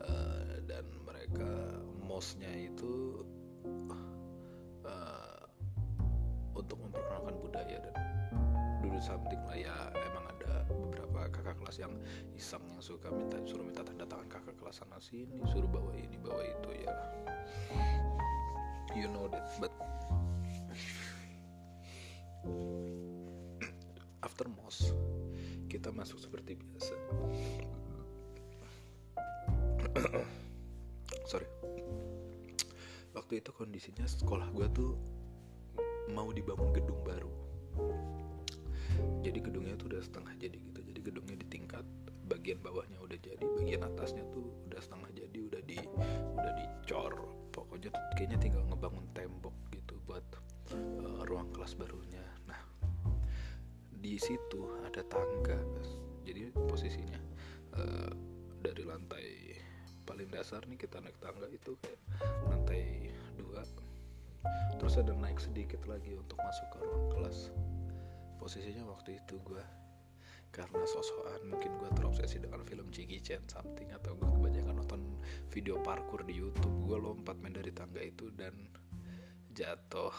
uh, 0.00 0.56
dan 0.64 0.88
mereka 1.04 1.76
mosnya 2.00 2.48
itu 2.48 3.20
uh, 4.88 5.44
untuk 6.56 6.80
memperkenalkan 6.80 7.36
budaya 7.36 7.84
dan 7.84 7.92
dulu 8.80 8.96
something 8.96 9.44
lah 9.44 9.60
ya 9.60 9.76
emang 9.92 10.24
ada 10.40 10.64
beberapa 10.72 11.28
kakak 11.28 11.60
kelas 11.60 11.76
yang 11.76 11.92
iseng 12.32 12.64
yang 12.64 12.80
suka 12.80 13.12
minta 13.12 13.36
suruh 13.44 13.68
minta 13.68 13.84
tanda 13.84 14.08
tangan 14.08 14.24
kakak 14.32 14.56
kelas 14.56 14.80
sana 14.80 14.96
sini 15.04 15.44
suruh 15.52 15.68
bawa 15.68 15.92
ini 16.00 16.16
bawa 16.16 16.40
itu 16.40 16.80
ya. 16.80 16.96
You 18.96 19.12
know 19.12 19.28
that 19.28 19.52
but 19.60 19.68
after 24.24 24.48
mos 24.48 24.88
kita 25.74 25.90
masuk 25.90 26.22
seperti 26.22 26.54
biasa. 26.54 26.94
Sorry. 31.30 31.50
Waktu 33.10 33.42
itu 33.42 33.50
kondisinya 33.50 34.06
sekolah 34.06 34.54
gue 34.54 34.70
tuh 34.70 34.94
mau 36.14 36.30
dibangun 36.30 36.70
gedung 36.70 37.02
baru. 37.02 37.34
Jadi 39.26 39.38
gedungnya 39.42 39.74
tuh 39.74 39.90
udah 39.90 39.98
setengah 39.98 40.38
jadi 40.38 40.54
gitu. 40.62 40.78
Jadi 40.78 41.00
gedungnya 41.02 41.36
di 41.42 41.46
tingkat 41.50 41.82
bagian 42.30 42.62
bawahnya 42.62 43.02
udah 43.02 43.18
jadi 43.18 43.42
bagian 43.58 43.82
atasnya 43.82 44.22
tuh 44.30 44.46
udah 44.70 44.78
setengah 44.78 45.10
jadi 45.10 45.38
udah 45.50 45.62
di 45.66 45.82
udah 46.38 46.52
dicor. 46.54 47.18
Pokoknya 47.50 47.90
tuh 47.90 48.02
kayaknya 48.14 48.38
tinggal 48.38 48.62
ngebangun 48.70 49.10
tembok 49.10 49.54
gitu 49.74 49.98
buat 50.06 50.22
uh, 50.70 51.26
ruang 51.26 51.50
kelas 51.50 51.74
barunya 51.74 52.33
di 54.04 54.20
situ 54.20 54.68
ada 54.84 55.00
tangga. 55.08 55.56
Jadi 56.28 56.52
posisinya 56.52 57.16
uh, 57.80 58.12
dari 58.60 58.84
lantai 58.84 59.56
paling 60.04 60.28
dasar 60.28 60.60
nih 60.68 60.76
kita 60.76 61.00
naik 61.00 61.16
tangga 61.24 61.48
itu 61.48 61.72
kayak 61.80 61.96
lantai 62.44 63.08
dua. 63.40 63.64
Terus 64.76 65.00
ada 65.00 65.16
naik 65.16 65.40
sedikit 65.40 65.80
lagi 65.88 66.12
untuk 66.12 66.36
masuk 66.36 66.68
ke 66.68 66.78
ruang 66.84 67.08
kelas. 67.16 67.48
Posisinya 68.36 68.84
waktu 68.92 69.16
itu 69.24 69.40
gue 69.40 69.64
karena 70.52 70.84
sosokan 70.84 71.48
mungkin 71.48 71.72
gue 71.80 71.88
terobsesi 71.96 72.44
dengan 72.44 72.60
film 72.68 72.92
Jackie 72.92 73.24
Chan 73.24 73.40
something 73.48 73.88
atau 73.88 74.12
gue 74.20 74.28
kebanyakan 74.28 74.84
nonton 74.84 75.00
video 75.48 75.80
parkour 75.80 76.20
di 76.28 76.36
YouTube. 76.36 76.76
Gue 76.84 77.00
lompat 77.00 77.40
main 77.40 77.56
dari 77.56 77.72
tangga 77.72 78.04
itu 78.04 78.28
dan 78.36 78.52
jatuh 79.56 80.12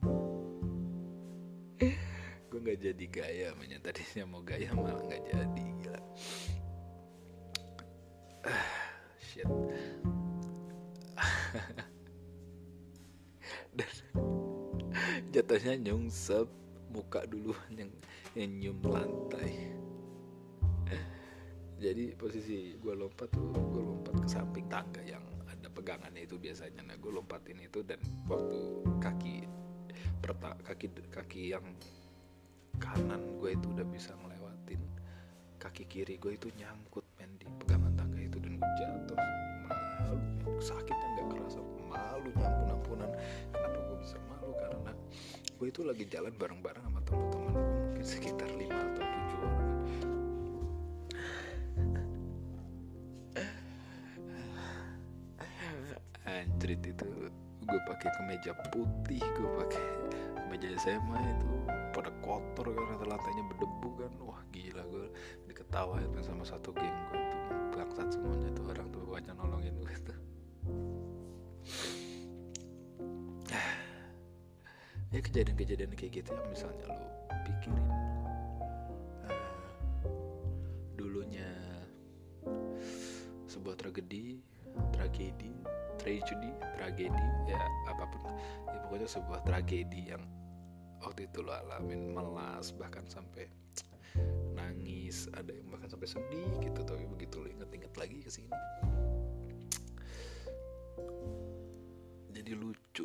gue 2.50 2.58
nggak 2.58 2.82
jadi 2.82 3.04
gaya 3.06 3.54
mainnya 3.54 3.78
tadinya 3.78 4.26
mau 4.26 4.42
gaya 4.42 4.74
malah 4.74 4.98
nggak 5.06 5.22
jadi 5.22 5.64
gila. 5.78 6.02
Shit. 9.22 9.46
Dan 13.78 13.94
jatuhnya 15.30 15.78
nyungsep 15.78 16.50
muka 16.90 17.22
dulu 17.30 17.54
yang 17.70 17.94
yang 18.34 18.50
nyium 18.58 18.82
lantai. 18.82 19.70
Jadi 21.80 22.12
posisi 22.18 22.74
gue 22.76 22.94
lompat 22.98 23.30
tuh 23.30 23.54
gue 23.54 23.80
lompat 23.80 24.20
ke 24.20 24.28
samping 24.28 24.66
tangga 24.66 25.00
yang 25.06 25.22
ada 25.46 25.70
pegangannya 25.70 26.26
itu 26.26 26.34
biasanya. 26.34 26.82
Nah 26.82 26.98
gue 26.98 27.14
lompatin 27.14 27.62
itu 27.62 27.86
dan 27.86 28.02
waktu 28.26 28.58
kaki 28.98 29.46
perta 30.20 30.52
kaki 30.66 30.92
kaki 31.08 31.54
yang 31.54 31.64
kanan 32.80 33.20
gue 33.38 33.52
itu 33.54 33.66
udah 33.76 33.86
bisa 33.92 34.16
ngelewatin 34.16 34.80
kaki 35.60 35.84
kiri 35.86 36.16
gue 36.16 36.32
itu 36.34 36.48
nyangkut 36.56 37.04
men 37.20 37.28
di 37.36 37.46
pegangan 37.60 37.92
tangga 37.94 38.18
itu 38.18 38.40
dan 38.40 38.56
gue 38.56 38.72
jatuh. 38.80 39.20
Malu 39.68 40.16
sakitnya 40.58 41.06
nggak 41.14 41.28
kerasa 41.36 41.60
malu 41.86 42.28
nyampun 42.34 42.68
ampunan 42.72 43.10
kenapa 43.52 43.78
gue 43.78 43.98
bisa 44.00 44.16
malu? 44.26 44.56
Karena 44.56 44.92
gue 45.60 45.66
itu 45.68 45.80
lagi 45.84 46.04
jalan 46.08 46.32
bareng-bareng 46.34 46.82
sama 46.82 47.00
teman-teman 47.04 47.52
gue 47.52 47.76
mungkin 47.92 48.04
sekitar 48.04 48.48
lima 48.56 48.80
atau 48.80 49.04
tujuh 49.04 49.38
orang. 49.44 49.70
Anjrit 56.24 56.82
itu 56.82 57.08
gue 57.60 57.80
pakai 57.86 58.10
kemeja 58.16 58.52
putih 58.72 59.22
gue 59.22 59.50
pakai 59.60 59.86
kemeja 60.40 60.68
SMA 60.80 61.18
itu 61.20 61.52
pada 62.00 62.16
kotor 62.24 62.72
karena 62.72 63.04
lantainya 63.04 63.44
berdebu 63.44 63.88
kan. 64.00 64.12
Wah 64.24 64.40
gila 64.48 64.82
gue 64.88 65.06
diketawain 65.52 66.08
sama 66.24 66.48
satu 66.48 66.72
geng 66.72 66.96
gue 67.12 67.20
tuh 67.20 67.40
bangsat 67.76 68.08
semuanya 68.16 68.48
tuh 68.56 68.64
orang 68.72 68.88
tuh 68.88 69.04
banyak 69.04 69.36
nolongin 69.36 69.76
gue 69.76 69.94
tuh. 70.00 70.18
Ya 75.10 75.18
kejadian-kejadian 75.18 75.90
kayak 75.98 76.22
gitu 76.22 76.30
ya 76.30 76.42
misalnya 76.46 76.86
lo 76.86 77.02
pikirin. 77.42 77.82
Uh, 79.26 80.06
dulunya 80.94 81.50
sebuah 83.50 83.74
tragedi 83.74 84.38
tragedi 84.94 85.50
tragedi 85.98 86.54
tragedi 86.78 87.26
ya 87.50 87.58
apa 87.90 88.06
pun. 88.06 88.22
Ya 88.70 88.78
pokoknya 88.86 89.10
sebuah 89.10 89.42
tragedi 89.42 90.14
yang 90.14 90.22
waktu 91.00 91.26
itu 91.28 91.40
lo 91.40 91.52
alamin 91.52 92.12
melas 92.12 92.72
bahkan 92.76 93.04
sampai 93.08 93.48
nangis 94.52 95.26
ada 95.32 95.52
yang 95.52 95.68
bahkan 95.72 95.88
sampai 95.88 96.08
sedih 96.08 96.52
gitu 96.60 96.80
tapi 96.84 97.04
begitu 97.08 97.40
lo 97.40 97.48
inget-inget 97.48 97.92
lagi 97.96 98.20
ke 98.20 98.30
sini 98.30 98.52
jadi 102.40 102.56
lucu. 102.56 103.04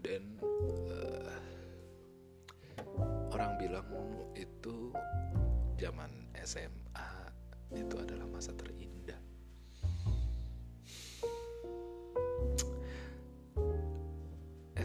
Dan 0.00 0.38
uh, 0.38 1.34
orang 3.34 3.58
bilang 3.58 3.90
itu 4.38 4.94
zaman 5.74 6.08
SMA 6.46 7.15
itu 7.74 7.94
adalah 7.98 8.28
masa 8.30 8.54
terindah. 8.54 9.18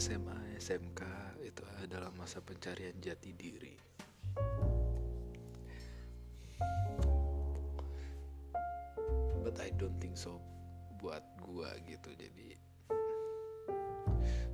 SMA 0.02 0.58
SMK 0.58 1.02
itu 1.46 1.62
adalah 1.84 2.10
masa 2.18 2.42
pencarian 2.42 2.98
jati 2.98 3.38
diri. 3.38 3.78
But 9.42 9.58
I 9.62 9.70
don't 9.78 9.98
think 10.02 10.18
so 10.18 10.42
buat 11.02 11.22
gua 11.42 11.76
gitu. 11.86 12.14
Jadi 12.18 12.58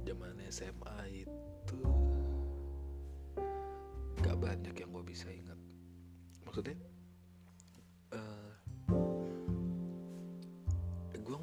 zaman 0.08 0.40
SMA 0.48 1.28
itu 1.28 1.80
gak 4.24 4.38
banyak 4.40 4.76
yang 4.76 4.90
gue 4.96 5.04
bisa 5.04 5.28
ingat. 5.28 5.60
Maksudnya 6.48 6.80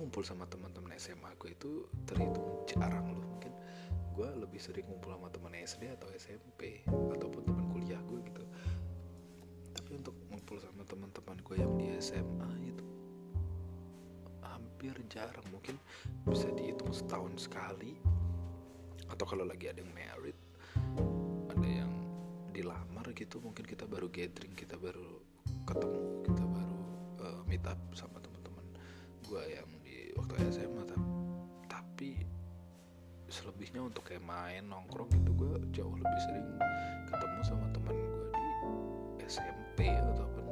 ngumpul 0.05 0.21
sama 0.21 0.45
teman-teman 0.45 0.93
SMA 1.01 1.33
gue 1.41 1.57
itu 1.57 1.89
terhitung 2.05 2.69
jarang 2.69 3.09
loh. 3.09 3.25
Mungkin 3.25 3.57
gue 4.13 4.29
lebih 4.37 4.61
sering 4.61 4.85
ngumpul 4.85 5.17
sama 5.17 5.33
teman 5.33 5.57
SD 5.57 5.97
atau 5.97 6.13
SMP 6.13 6.85
ataupun 6.85 7.41
teman 7.49 7.65
kuliah 7.73 7.97
gue 8.05 8.21
gitu. 8.21 8.45
Tapi 9.73 9.91
untuk 9.97 10.13
ngumpul 10.29 10.61
sama 10.61 10.85
teman-teman 10.85 11.41
gue 11.41 11.57
yang 11.57 11.73
di 11.81 11.89
SMA 12.05 12.53
itu 12.69 12.85
hampir 14.45 14.93
jarang. 15.09 15.49
Mungkin 15.49 15.81
bisa 16.29 16.53
dihitung 16.53 16.93
setahun 16.93 17.49
sekali. 17.49 17.97
Atau 19.09 19.25
kalau 19.25 19.49
lagi 19.49 19.73
ada 19.73 19.81
yang 19.81 19.89
married 19.97 20.37
ada 21.49 21.69
yang 21.81 21.93
dilamar 22.53 23.09
gitu 23.15 23.39
mungkin 23.41 23.65
kita 23.65 23.87
baru 23.87 24.11
gathering 24.11 24.53
kita 24.59 24.75
baru 24.75 25.23
ketemu 25.65 26.01
kita 26.27 26.45
baru 26.45 26.79
uh, 27.23 27.41
meet 27.47 27.63
up 27.67 27.79
sama 27.95 28.19
teman-teman 28.19 28.67
gue 29.23 29.43
yang 29.55 29.74
selebihnya 33.75 33.91
untuk 33.91 34.07
kayak 34.07 34.23
main 34.23 34.63
nongkrong 34.71 35.11
gitu 35.11 35.35
gue 35.35 35.51
jauh 35.75 35.91
lebih 35.99 36.21
sering 36.31 36.47
ketemu 37.11 37.41
sama 37.43 37.67
teman 37.75 37.99
gue 37.99 38.27
di 39.19 39.27
SMP 39.27 39.91
ataupun 39.91 40.47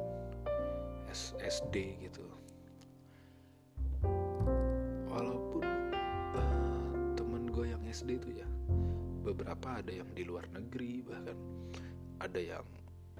SD 1.39 2.03
gitu. 2.03 2.27
Walaupun 5.07 5.63
uh, 6.35 7.15
temen 7.15 7.47
gue 7.47 7.71
yang 7.71 7.79
SD 7.87 8.19
itu 8.19 8.43
ya 8.43 8.47
beberapa 9.23 9.79
ada 9.79 10.03
yang 10.03 10.11
di 10.11 10.27
luar 10.27 10.43
negeri 10.51 10.99
bahkan 11.07 11.39
ada 12.19 12.39
yang 12.43 12.67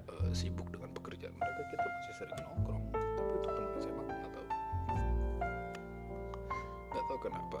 uh, 0.04 0.28
sibuk 0.36 0.68
dengan 0.68 0.92
pekerjaan 0.92 1.32
mereka 1.32 1.64
kita 1.72 1.80
masih 1.88 2.14
sering 2.20 2.40
nongkrong. 2.44 2.84
Tapi 2.92 3.32
untuk 3.40 3.52
teman 3.56 3.72
SMA 3.80 4.02
nggak 4.04 4.32
tahu. 4.36 4.48
Nggak 6.92 7.04
tahu 7.08 7.18
kenapa. 7.24 7.58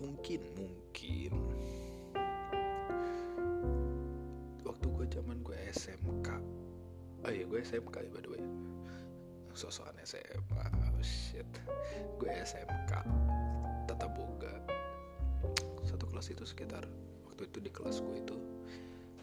Mungkin 0.00 0.40
mungkin 0.56 1.49
oh 7.30 7.32
iya 7.32 7.46
gue 7.46 7.62
SMK 7.62 7.94
ya 7.94 8.10
by 8.10 8.22
the 8.26 8.30
way. 8.34 8.42
Sosokan 9.54 9.94
SMA 10.02 10.66
oh 10.66 10.98
shit. 10.98 11.46
Gue 12.18 12.26
SMK 12.42 13.06
tata 13.86 14.06
boga 14.10 14.50
satu 15.86 16.10
kelas 16.10 16.34
itu 16.34 16.42
sekitar 16.42 16.82
waktu 17.30 17.46
itu 17.46 17.58
di 17.62 17.70
kelas 17.70 18.02
gue 18.02 18.18
itu 18.18 18.34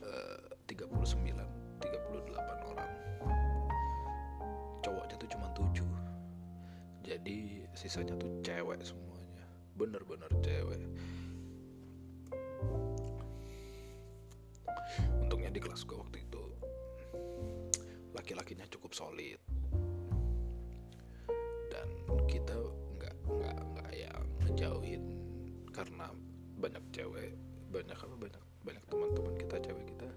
uh, 0.08 0.40
39 0.72 0.88
38 1.84 2.72
orang. 2.72 2.92
Cowoknya 4.88 5.16
tuh 5.20 5.30
cuma 5.36 5.52
7 5.52 5.84
jadi 7.04 7.68
sisanya 7.76 8.16
tuh 8.16 8.32
cewek 8.40 8.80
semuanya. 8.88 9.44
Bener-bener 9.76 10.32
cewek. 10.40 10.80
Untungnya 15.20 15.52
di 15.52 15.60
kelas 15.60 15.84
gue 15.84 16.07
laki-lakinya 18.28 18.68
cukup 18.68 18.92
solid. 18.92 19.40
Dan 21.72 21.88
kita 22.28 22.60
nggak 23.00 23.16
nggak 23.24 23.56
nggak 23.56 23.92
yang 23.96 24.28
ngejauhin 24.44 25.00
karena 25.72 26.12
banyak 26.60 26.84
cewek 26.92 27.32
banyak 27.72 27.96
apa 27.96 28.16
banyak 28.20 28.44
banyak 28.68 28.84
teman-teman 28.92 29.32
kita 29.40 29.56
cewek 29.64 29.86
kita. 29.96 30.12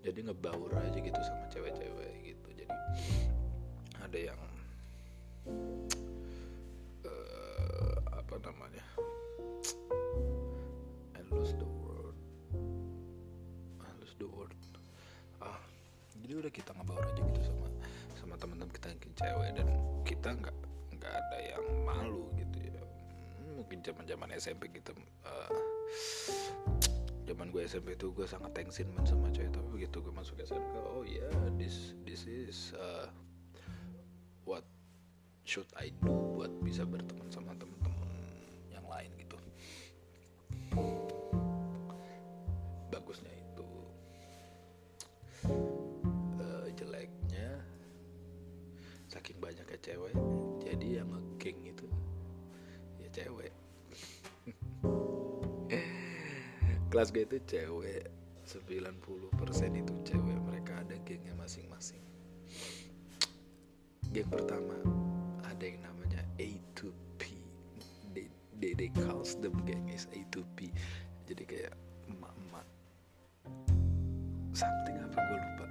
Jadi 0.00 0.18
ngebaur 0.32 0.72
aja 0.80 0.96
gitu 0.96 1.20
sama 1.20 1.44
cewek-cewek 1.52 2.24
gitu. 2.24 2.48
Jadi 2.56 2.72
ada 4.00 4.16
yang 4.32 4.40
uh, 7.04 7.96
apa 8.16 8.34
namanya 8.48 8.86
I 11.12 11.20
lose 11.28 11.52
the 11.60 11.68
word 11.68 12.16
I 13.84 13.92
lose 14.00 14.16
the 14.16 14.24
word 14.32 14.56
jadi 16.32 16.48
udah 16.48 16.54
kita 16.56 16.72
ngebaur 16.72 17.04
aja 17.04 17.20
gitu 17.28 17.40
sama 17.44 17.68
sama 18.16 18.34
teman-teman 18.40 18.72
kita 18.72 18.88
yang 18.88 19.00
cewek. 19.20 19.50
Dan 19.52 19.68
kita 20.08 20.28
nggak 20.32 20.56
nggak 20.96 21.12
ada 21.12 21.38
yang 21.44 21.64
malu 21.84 22.24
gitu 22.40 22.72
ya. 22.72 22.80
Hmm, 23.36 23.60
mungkin 23.60 23.84
zaman 23.84 24.08
zaman 24.08 24.32
SMP 24.40 24.72
gitu 24.72 24.96
uh, 25.28 25.52
zaman 27.28 27.52
gue 27.52 27.68
SMP 27.68 28.00
itu 28.00 28.08
gue 28.16 28.24
sangat 28.24 28.48
thanksin 28.56 28.88
man 28.96 29.04
sama 29.04 29.28
cewek. 29.28 29.52
Tapi 29.52 29.68
begitu 29.76 30.00
gue 30.00 30.14
masuk 30.16 30.40
SMK 30.40 30.72
oh 30.80 31.04
ya 31.04 31.20
yeah, 31.20 31.52
this 31.60 31.92
this 32.08 32.24
is 32.24 32.72
uh, 32.80 33.12
what 34.48 34.64
should 35.44 35.68
I 35.76 35.92
do 36.00 36.40
buat 36.40 36.48
bisa 36.64 36.88
berteman 36.88 37.28
sama 37.28 37.52
teman-teman 37.60 38.08
yang 38.72 38.88
lain 38.88 39.12
gitu 39.20 39.36
cewek. 53.12 53.52
Kelas 56.90 57.12
gue 57.12 57.28
itu 57.28 57.38
cewek. 57.44 58.08
90% 58.42 59.78
itu 59.78 59.94
cewek. 60.02 60.38
Mereka 60.42 60.82
ada 60.82 60.96
gengnya 61.04 61.36
masing-masing. 61.36 62.02
Geng 64.12 64.28
pertama 64.28 64.76
ada 65.40 65.64
yang 65.64 65.80
namanya 65.80 66.20
A2P 66.36 67.32
they, 68.12 68.28
they, 68.60 68.76
they 68.76 68.92
calls 68.92 69.40
them 69.40 69.56
gang 69.64 69.88
is 69.88 70.04
A2P 70.12 70.68
jadi 71.24 71.42
kayak 71.48 71.74
emak-emak. 72.12 72.66
Something 74.52 75.00
apa 75.00 75.16
gue 75.16 75.38
lupa. 75.40 75.66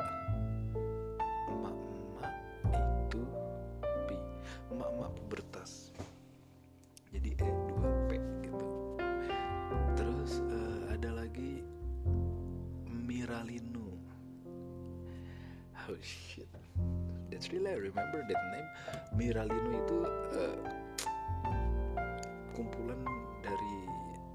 Emak-emak 1.53 2.33
A2P 2.73 4.09
emak-emak 4.73 5.11
pubertas 5.21 5.50
really 17.49 17.71
I 17.71 17.79
remember 17.81 18.21
that 18.21 18.41
name? 18.53 18.69
Miralino 19.17 19.71
itu 19.73 19.97
uh, 20.05 20.61
kumpulan 22.53 23.01
dari 23.41 23.75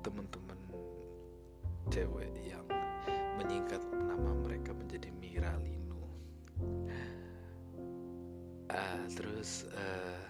teman-teman 0.03 0.59
cewek 1.95 2.33
yang 2.43 2.67
menyingkat 3.39 3.79
nama 3.95 4.35
mereka 4.43 4.75
menjadi 4.75 5.15
Miralino. 5.23 6.03
Uh, 8.67 9.05
terus 9.15 9.71
uh, 9.71 10.27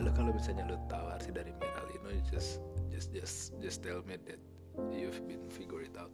lo 0.00 0.10
kalau 0.16 0.32
misalnya 0.32 0.64
lo 0.68 0.76
tahu 0.88 1.06
arti 1.12 1.30
dari 1.30 1.52
Miralino 1.60 2.08
just 2.32 2.64
just 2.88 3.12
just 3.12 3.52
just 3.60 3.78
tell 3.84 4.00
me 4.08 4.16
that 4.24 4.40
you've 4.90 5.20
been 5.28 5.44
figure 5.48 5.84
it 5.84 5.94
out 5.96 6.10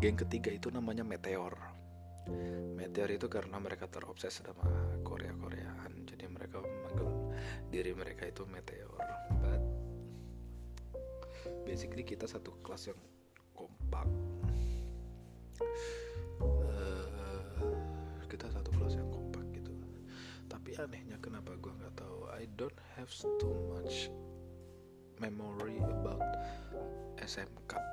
geng 0.00 0.16
ketiga 0.16 0.48
itu 0.48 0.72
namanya 0.72 1.04
Meteor. 1.04 1.52
Meteor 2.72 3.20
itu 3.20 3.28
karena 3.28 3.60
mereka 3.60 3.84
terobses 3.84 4.40
sama 4.40 4.64
Korea 5.04 5.36
Koreaan 5.36 6.08
jadi 6.08 6.24
mereka 6.24 6.64
memanggil 6.64 7.36
diri 7.68 7.92
mereka 7.92 8.24
itu 8.24 8.48
Meteor. 8.48 8.96
But 9.44 9.60
basically 11.68 12.08
kita 12.08 12.24
satu 12.24 12.56
kelas 12.64 12.88
yang 12.88 13.00
kompak. 13.52 14.08
Uh, 16.40 17.60
kita 18.24 18.48
satu 18.48 18.72
kelas 18.72 18.96
yang 18.96 19.12
kompak 19.12 19.44
gitu. 19.52 19.76
Tapi 20.48 20.80
anehnya 20.80 21.20
kenapa 21.20 21.52
gue 21.60 21.76
nggak 21.76 22.00
tahu? 22.00 22.24
I 22.32 22.48
don't 22.56 22.80
have 22.96 23.12
too 23.36 23.52
much 23.76 24.08
memory 25.20 25.76
about 25.84 26.24
SMK 27.20 27.89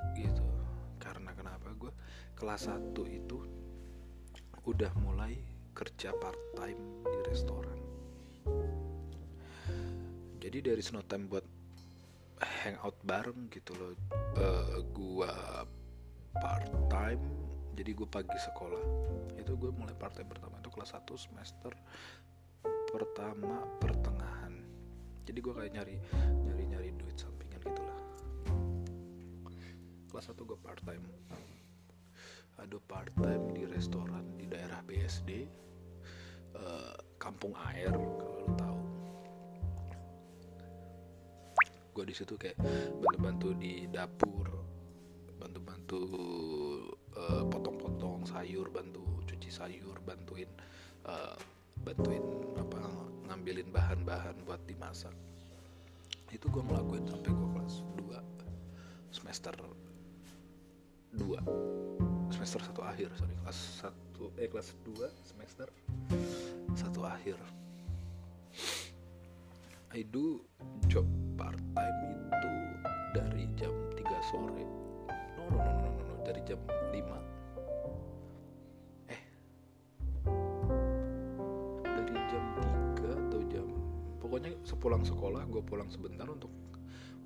kelas 2.38 2.70
1 2.70 2.94
itu 3.10 3.42
udah 4.62 4.94
mulai 5.02 5.34
kerja 5.74 6.14
part 6.22 6.38
time 6.54 7.02
di 7.02 7.18
restoran. 7.26 7.78
Jadi 10.38 10.58
dari 10.62 10.78
snow 10.78 11.02
time 11.02 11.26
buat 11.26 11.42
hangout 12.38 12.94
bareng 13.02 13.50
gitu 13.50 13.74
loh. 13.74 13.92
Uh, 14.38 14.86
gue 14.94 15.32
part 16.38 16.70
time 16.86 17.22
jadi 17.74 17.90
gue 17.90 18.06
pagi 18.06 18.38
sekolah. 18.38 18.86
Itu 19.34 19.58
gue 19.58 19.74
mulai 19.74 19.98
part 19.98 20.14
time 20.14 20.30
pertama 20.30 20.62
itu 20.62 20.70
kelas 20.70 20.94
1 20.94 21.10
semester 21.18 21.74
pertama 22.94 23.66
pertengahan. 23.82 24.62
Jadi 25.26 25.38
gue 25.42 25.52
kayak 25.58 25.74
nyari 25.74 25.94
nyari 26.46 26.64
nyari 26.70 26.88
duit 26.94 27.18
sampingan 27.18 27.58
gitulah 27.66 27.98
kelas 30.08 30.30
1 30.30 30.38
gue 30.38 30.58
part 30.62 30.80
time 30.86 31.02
ada 32.58 32.76
part 32.90 33.10
time 33.14 33.54
di 33.54 33.62
restoran 33.70 34.34
di 34.34 34.50
daerah 34.50 34.82
BSD 34.82 35.46
uh, 36.58 36.94
Kampung 37.16 37.54
Air 37.70 37.94
kalau 37.94 38.34
lo 38.42 38.48
tahu. 38.58 38.80
Gue 41.94 42.04
di 42.06 42.14
situ 42.14 42.34
kayak 42.38 42.58
bantu-bantu 43.02 43.48
di 43.58 43.86
dapur 43.90 44.46
bantu-bantu 45.38 46.00
uh, 47.14 47.46
potong-potong 47.46 48.26
sayur 48.26 48.66
bantu 48.74 49.22
cuci 49.26 49.50
sayur 49.50 50.02
bantuin 50.02 50.50
uh, 51.06 51.38
bantuin 51.86 52.22
apa 52.58 52.82
ngambilin 53.30 53.70
bahan-bahan 53.70 54.34
buat 54.42 54.58
dimasak. 54.66 55.14
Itu 56.34 56.50
gue 56.50 56.62
ngelakuin 56.66 57.06
sampai 57.06 57.30
gue 57.30 57.48
kelas 57.54 57.74
2 58.02 59.14
semester 59.14 59.54
2 61.16 61.97
semester 62.38 62.70
satu 62.70 62.86
akhir 62.86 63.10
sorry 63.18 63.34
kelas 63.42 63.82
satu 63.82 64.30
eh 64.38 64.46
kelas 64.46 64.70
2 64.86 64.94
semester 65.26 65.66
satu 66.78 67.02
akhir. 67.02 67.34
I 69.90 70.06
do 70.06 70.38
job 70.86 71.02
part 71.34 71.58
time 71.74 71.98
itu 72.14 72.52
dari 73.10 73.42
jam 73.58 73.74
3 73.90 74.30
sore. 74.30 74.62
No 75.34 75.50
no 75.50 75.58
no 75.58 75.72
no 75.82 75.90
no, 75.90 76.02
no. 76.06 76.14
dari 76.22 76.38
jam 76.46 76.62
5 76.62 76.94
eh. 79.10 79.22
Dari 81.82 82.16
jam 82.30 82.44
3 83.02 83.18
atau 83.26 83.40
jam 83.50 83.66
pokoknya 84.22 84.54
sepulang 84.62 85.02
sekolah 85.02 85.42
gue 85.50 85.62
pulang 85.66 85.90
sebentar 85.90 86.30
untuk 86.30 86.54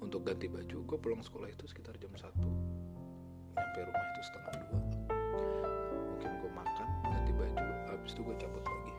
untuk 0.01 0.25
ganti 0.25 0.49
baju. 0.49 0.89
Gue 0.89 0.97
pulang 0.97 1.21
sekolah 1.21 1.53
itu 1.53 1.69
sekitar 1.69 2.01
jam 2.01 2.17
1 2.17 2.81
nyampe 3.73 3.89
rumah 3.89 4.05
itu 4.05 4.21
setengah 4.29 4.53
dua 4.69 5.02
habis 8.03 8.19
itu 8.19 8.27
gue 8.27 8.35
cabut 8.35 8.65
lagi. 8.67 8.95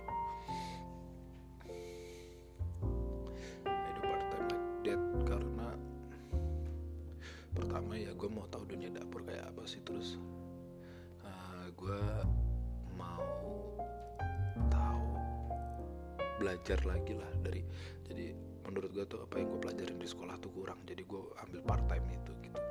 I 3.68 3.90
do 3.92 4.02
part 4.08 4.24
time 4.32 4.48
like 4.48 4.68
that 4.88 5.02
karena 5.28 5.70
pertama 7.52 8.00
ya 8.00 8.16
gue 8.16 8.30
mau 8.32 8.48
tahu 8.48 8.64
dunia 8.64 8.88
dapur 8.96 9.28
kayak 9.28 9.52
apa 9.52 9.68
sih 9.68 9.84
terus 9.84 10.16
uh, 11.28 11.68
gue 11.76 12.00
mau 12.96 13.28
tahu 14.72 15.08
belajar 16.40 16.80
lagi 16.88 17.20
lah 17.20 17.28
dari 17.44 17.60
jadi 18.08 18.32
menurut 18.64 18.96
gue 18.96 19.04
tuh 19.04 19.20
apa 19.20 19.36
yang 19.36 19.52
gue 19.52 19.68
pelajarin 19.68 20.00
di 20.00 20.08
sekolah 20.08 20.40
tuh 20.40 20.56
kurang 20.56 20.80
jadi 20.88 21.04
gue 21.04 21.22
ambil 21.44 21.60
part 21.68 21.84
time 21.92 22.08
itu 22.08 22.32
gitu. 22.40 22.62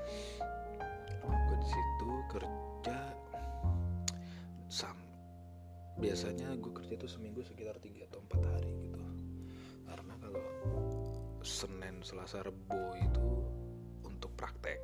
Gue 1.29 1.57
di 1.61 1.69
situ 1.69 2.11
kerja 2.33 3.21
biasanya 6.03 6.59
gue 6.59 6.73
kerja 6.75 6.99
tuh 6.99 7.07
seminggu 7.07 7.47
sekitar 7.47 7.79
tiga 7.79 8.03
atau 8.11 8.19
empat 8.27 8.43
hari 8.43 8.75
gitu. 8.75 8.99
Karena 9.87 10.15
kalau 10.19 10.43
senin 11.47 12.03
selasa 12.03 12.43
rebo 12.43 12.99
itu 12.99 13.31
untuk 14.03 14.35
praktek. 14.35 14.83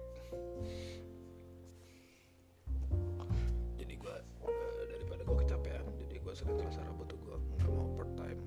Jadi 3.83 3.95
gue 3.99 4.17
uh, 4.47 4.87
daripada 4.87 5.27
gue 5.27 5.37
kecapean 5.43 5.83
jadi 6.07 6.23
gue 6.23 6.35
senin 6.39 6.55
selasa 6.63 6.87
rebo 6.87 7.03
tuh 7.11 7.19
gue 7.19 7.35
nggak 7.35 7.67
mau 7.67 7.91
part 7.99 8.15
time. 8.15 8.43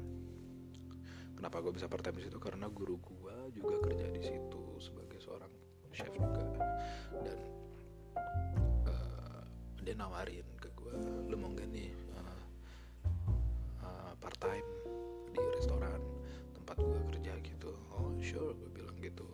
Kenapa 1.35 1.59
gue 1.59 1.75
bisa 1.75 1.91
part 1.91 2.07
time 2.07 2.23
di 2.23 2.31
situ? 2.31 2.39
Karena 2.39 2.71
guru 2.71 2.95
gue 3.03 3.35
juga 3.51 3.83
kerja 3.83 4.07
di 4.15 4.23
situ 4.23 4.79
sebagai 4.79 5.19
seorang 5.19 5.51
chef 5.91 6.07
juga. 6.15 6.39
Dan 7.19 7.39
uh, 8.87 9.43
dia 9.83 9.91
nawarin 9.99 10.40
time 14.41 14.65
di 15.29 15.41
restoran 15.53 16.01
tempat 16.57 16.81
gue 16.81 16.99
kerja 17.13 17.37
gitu. 17.45 17.69
Oh 17.93 18.09
sure 18.17 18.57
gue 18.57 18.69
bilang 18.73 18.97
gitu. 18.97 19.29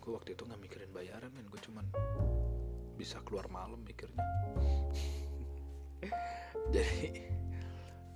Gue 0.00 0.16
waktu 0.16 0.32
itu 0.32 0.48
nggak 0.48 0.60
mikirin 0.64 0.90
bayaran 0.96 1.28
men. 1.36 1.44
Gue 1.52 1.60
cuman 1.60 1.84
bisa 2.96 3.20
keluar 3.28 3.52
malam 3.52 3.84
mikirnya. 3.84 4.24
Jadi 6.74 7.20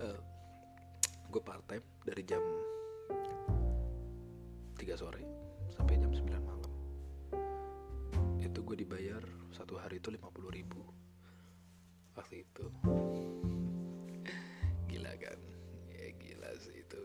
uh, 0.00 0.20
gue 1.28 1.42
part 1.44 1.62
time 1.68 1.84
dari 2.08 2.22
jam 2.24 2.40
3 4.80 4.80
sore 4.96 5.22
sampai 5.76 6.00
jam 6.00 6.08
9 6.08 6.24
malam. 6.40 6.72
Itu 8.40 8.64
gue 8.64 8.80
dibayar 8.80 9.20
satu 9.52 9.76
hari 9.76 10.00
itu 10.00 10.08
50 10.08 10.56
ribu. 10.56 10.80
Waktu 12.16 12.48
itu. 12.48 12.64
Gila 14.88 15.12
kan 15.20 15.55
sih 16.60 16.76
itu 16.82 17.02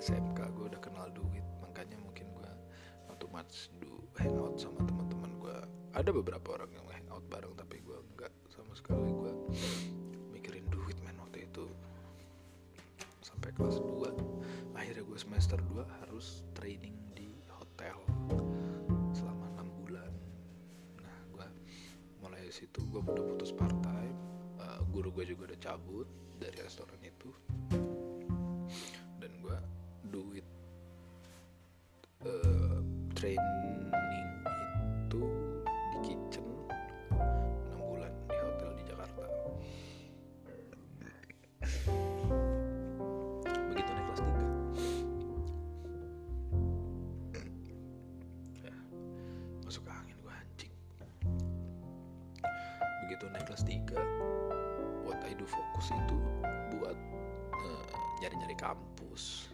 SMK 0.00 0.38
gue 0.56 0.66
udah 0.72 0.80
kenal 0.80 1.08
duit 1.12 1.44
makanya 1.60 1.98
mungkin 2.00 2.30
gue 2.34 2.50
waktu 3.10 3.26
match 3.30 3.68
do 3.82 4.00
hangout 4.16 4.56
sama 4.56 4.80
teman-teman 4.86 5.30
gue 5.40 5.56
ada 5.90 6.10
beberapa 6.14 6.54
orang 6.54 6.70
yang 6.70 6.86
hangout 6.86 7.26
bareng 7.26 7.54
tapi 7.58 7.82
gue 7.82 7.98
nggak 8.14 8.32
sama 8.50 8.72
sekali. 8.78 9.10
Gue 9.10 9.32
mikirin 10.30 10.66
duit 10.70 10.94
men 11.02 11.18
waktu 11.18 11.50
itu. 11.50 11.66
Sampai 13.20 13.50
kelas 13.54 13.82
2 13.82 14.78
akhirnya 14.78 15.04
gue 15.04 15.18
semester 15.18 15.58
2 15.58 15.82
harus 16.02 16.46
training 16.54 16.94
di 17.12 17.34
hotel 17.50 17.98
selama 19.10 19.50
enam 19.58 19.68
bulan. 19.82 20.12
Nah 21.02 21.18
gue 21.34 21.46
mulai 22.22 22.46
situ 22.54 22.78
gue 22.88 23.02
udah 23.02 23.26
putus 23.34 23.50
part 23.50 23.74
time. 23.82 24.16
Uh, 24.60 24.80
guru 24.92 25.10
gue 25.10 25.24
juga 25.26 25.50
udah 25.50 25.60
cabut 25.60 26.06
dari 26.38 26.56
restoran 26.60 27.00
itu 27.02 27.32
gue 29.40 29.56
duit 30.12 30.44
uh, 32.28 32.78
training 33.16 33.88
itu 35.08 35.22
di 35.72 35.98
kitchen 36.04 36.44
6 37.08 37.80
bulan 37.80 38.12
di 38.28 38.36
hotel 38.36 38.70
di 38.76 38.84
Jakarta. 38.84 39.24
Begitu 43.72 43.90
naik 43.90 44.06
kelas 44.12 44.20
3 44.20 44.28
ya, 48.60 48.74
masuk 49.64 49.88
angin 49.88 50.16
gue 50.20 50.32
anjing. 50.32 50.74
Begitu 53.08 53.24
naik 53.32 53.48
kelas 53.48 53.64
3 53.64 53.96
what 55.08 55.18
I 55.24 55.32
do 55.32 55.48
fokus 55.48 55.90
itu 55.90 56.16
buat 56.76 56.94
nyari-nyari 58.20 58.52
kampus. 58.52 59.48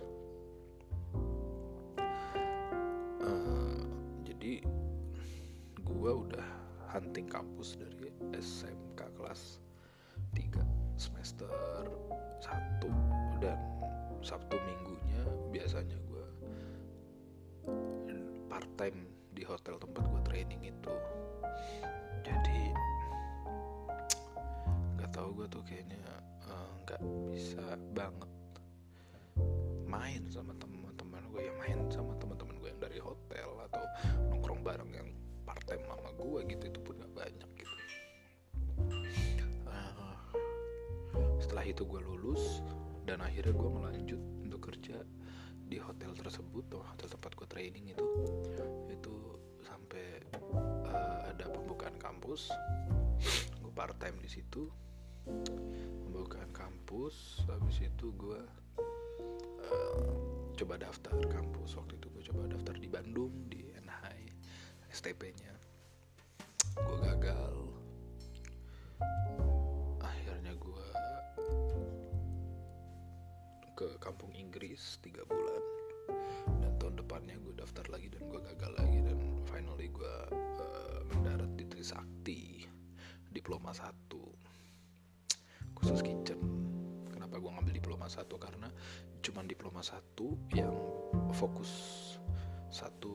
Eh, 3.23 3.83
jadi 4.27 4.53
gue 5.87 6.13
udah 6.13 6.47
hunting 6.91 7.31
kampus 7.31 7.79
dari 7.79 8.11
SMK 8.35 9.01
kelas 9.15 9.63
3 10.35 10.67
semester 10.99 11.51
1 12.43 13.39
dan 13.39 13.59
Sabtu 14.27 14.59
minggunya 14.59 15.23
biasanya 15.55 15.95
gue 16.11 16.27
part 18.51 18.71
time 18.75 19.07
di 19.31 19.47
hotel 19.47 19.79
tempat 19.79 20.03
gue 20.11 20.23
training 20.27 20.75
itu. 20.75 20.95
Jadi 22.27 22.75
nggak 24.99 25.11
tahu 25.15 25.39
gue 25.39 25.47
tuh 25.47 25.63
kayaknya 25.63 26.03
eh, 26.51 26.71
nggak 26.83 27.01
bisa 27.31 27.79
banget 27.95 28.36
main 29.87 30.23
sama 30.29 30.53
teman-teman 30.59 31.23
gue 31.31 31.47
ya 31.47 31.53
main 31.63 31.79
sama 31.89 32.13
teman-teman 32.19 32.59
gue 32.59 32.69
yang 32.75 32.83
dari 32.83 32.99
hotel 32.99 33.49
atau 33.71 33.85
nongkrong 34.29 34.61
bareng 34.67 34.91
yang 34.91 35.09
part 35.47 35.63
time 35.65 35.83
sama 35.87 36.11
gue 36.19 36.41
gitu 36.51 36.65
itu 36.67 36.81
pun 36.83 36.99
gak 36.99 37.15
banyak 37.15 37.51
gitu. 37.55 37.75
Eh, 39.71 39.93
setelah 41.39 41.65
itu 41.65 41.87
gue 41.87 42.01
lulus 42.03 42.61
dan 43.07 43.23
akhirnya 43.23 43.55
gue 43.55 43.71
melanjut 43.71 44.21
untuk 44.43 44.61
kerja 44.73 44.99
di 45.67 45.79
hotel 45.79 46.15
tersebut 46.15 46.67
atau 46.71 46.83
hotel 46.83 47.09
tempat 47.15 47.33
gue 47.39 47.47
training 47.47 47.85
itu. 47.95 48.07
Itu 48.91 49.39
sampai 49.63 50.27
eh, 50.91 51.19
ada 51.31 51.47
pembukaan 51.47 51.95
kampus. 52.03 52.51
Gue 53.63 53.71
part 53.71 53.95
time 54.03 54.19
di 54.19 54.31
situ. 54.31 54.67
Pembukaan 56.07 56.51
kampus 56.55 57.47
habis 57.51 57.83
itu 57.83 58.15
gue 58.15 58.41
coba 60.57 60.75
daftar 60.81 61.17
kampus 61.29 61.77
waktu 61.77 62.01
itu 62.01 62.07
gue 62.13 62.23
coba 62.33 62.49
daftar 62.49 62.75
di 62.81 62.89
Bandung 62.89 63.33
di 63.53 63.69
NHI 63.77 64.25
STP-nya 64.89 65.57
gue 66.77 66.99
gagal. 67.01 67.57
Akhirnya 70.05 70.53
gue 70.61 70.87
ke 73.77 73.89
kampung 74.01 74.33
Inggris 74.37 75.01
tiga 75.01 75.25
bulan. 75.25 75.63
Dan 76.61 76.73
tahun 76.79 77.01
depannya 77.01 77.37
gue 77.41 77.55
daftar 77.57 77.87
lagi 77.89 78.13
dan 78.13 78.29
gue 78.29 78.41
gagal 78.53 78.73
lagi. 78.77 78.99
Dan 79.01 79.19
finally 79.49 79.89
gue 79.89 80.17
eh, 80.61 81.01
mendarat 81.13 81.51
di 81.57 81.65
Trisakti 81.65 82.69
diploma 83.33 83.73
1 83.73 83.93
khusus 85.77 86.01
kitchen 86.01 86.66
kenapa 87.37 87.53
gue 87.53 87.57
ngambil 87.61 87.75
diploma 87.77 88.07
1 88.09 88.33
karena 88.41 88.69
cuman 89.21 89.45
diploma 89.45 89.85
1 89.85 90.57
yang 90.57 90.73
fokus 91.37 91.71
satu 92.73 93.13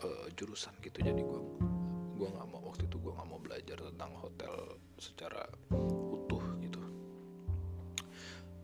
eh, 0.00 0.26
jurusan 0.32 0.72
gitu. 0.80 1.04
Jadi 1.04 1.20
gue 1.20 1.40
gua 2.16 2.28
nggak 2.32 2.48
mau 2.48 2.72
waktu 2.72 2.88
itu 2.88 2.96
gue 2.96 3.12
nggak 3.12 3.28
mau 3.28 3.36
belajar 3.36 3.76
tentang 3.76 4.16
hotel 4.16 4.80
secara 4.96 5.44
utuh 6.08 6.40
gitu. 6.64 6.80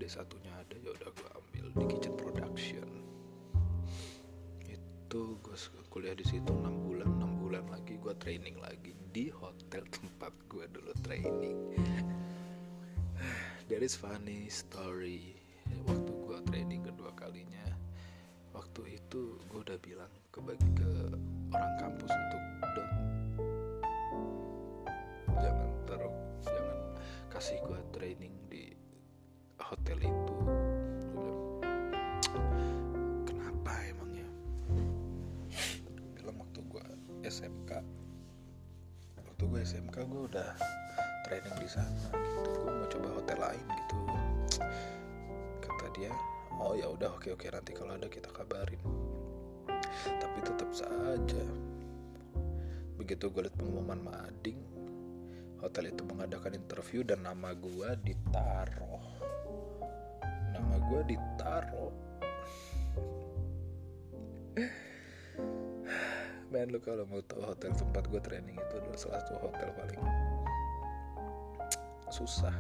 D 0.01 0.09
satunya 0.09 0.57
ada 0.57 0.81
ya 0.81 0.97
udah 0.97 1.11
gue 1.13 1.29
ambil 1.29 1.67
di 1.69 1.85
kitchen 1.93 2.17
production. 2.17 2.89
Itu 4.65 5.37
gue 5.45 5.57
kuliah 5.93 6.17
di 6.17 6.25
situ 6.25 6.49
6 6.49 6.89
bulan 6.89 7.21
6 7.21 7.37
bulan 7.45 7.69
lagi 7.69 8.01
gue 8.01 8.17
training 8.17 8.57
lagi 8.65 8.97
di 9.13 9.29
hotel 9.29 9.85
tempat 9.93 10.33
gue 10.49 10.65
dulu 10.73 10.93
training 11.05 11.59
there 13.69 13.85
is 13.85 13.93
funny 13.93 14.49
story. 14.49 15.37
Waktu 15.85 16.13
gue 16.25 16.39
training 16.49 16.89
kedua 16.89 17.13
kalinya 17.13 17.69
waktu 18.57 18.97
itu 18.97 19.37
gue 19.45 19.61
udah 19.61 19.77
bilang 19.85 20.09
ke 20.33 20.41
ke 20.73 20.93
orang 21.53 21.75
kampus 21.77 22.09
untuk 22.09 22.43
don't 22.73 22.95
jangan 25.37 25.69
taruh 25.85 26.17
jangan 26.41 26.79
kasih 27.29 27.61
gue 27.61 27.81
training 27.93 28.33
di 28.49 28.73
hotel 29.61 30.01
itu. 30.01 30.37
Kenapa 33.29 33.73
emangnya 33.85 34.29
bilang 36.17 36.41
waktu 36.41 36.61
gue 36.73 36.85
SMK 37.29 37.85
waktu 39.29 39.43
gue 39.45 39.61
SMK 39.61 39.97
gue 40.09 40.23
udah 40.33 40.57
training 41.29 41.57
di 41.61 41.69
sana 41.69 42.09
gitu. 42.17 42.51
Gue 42.65 42.73
mau 42.73 42.89
coba 42.89 43.09
hotel 43.21 43.39
lain 43.39 43.67
gitu. 43.69 43.97
Kata 45.61 45.87
dia 45.93 46.13
oh 46.57 46.73
ya 46.73 46.89
udah 46.89 47.21
oke 47.21 47.29
oke 47.37 47.47
nanti 47.53 47.77
kalau 47.77 47.93
ada 48.01 48.09
kita 48.09 48.33
kabarin. 48.33 48.81
Tapi 50.09 50.39
tetap 50.41 50.73
saja. 50.73 51.45
Begitu 52.97 53.29
gue 53.29 53.45
liat 53.45 53.55
pengumuman 53.61 54.01
mading 54.01 54.59
hotel 55.61 55.91
itu 55.93 56.03
mengadakan 56.09 56.57
interview 56.57 57.05
dan 57.05 57.29
nama 57.29 57.53
gue 57.53 57.91
ditaruh. 58.09 59.05
Nama 60.57 60.77
gue 60.81 61.01
ditaruh. 61.13 61.93
Men 66.49 66.73
lu 66.73 66.81
kalau 66.81 67.05
mau 67.05 67.21
tahu 67.21 67.45
hotel 67.45 67.77
tempat 67.77 68.09
gue 68.09 68.21
training 68.25 68.57
itu 68.57 68.75
adalah 68.81 68.97
salah 68.97 69.21
satu 69.21 69.37
hotel 69.45 69.69
paling 69.77 70.01
susah 72.19 72.55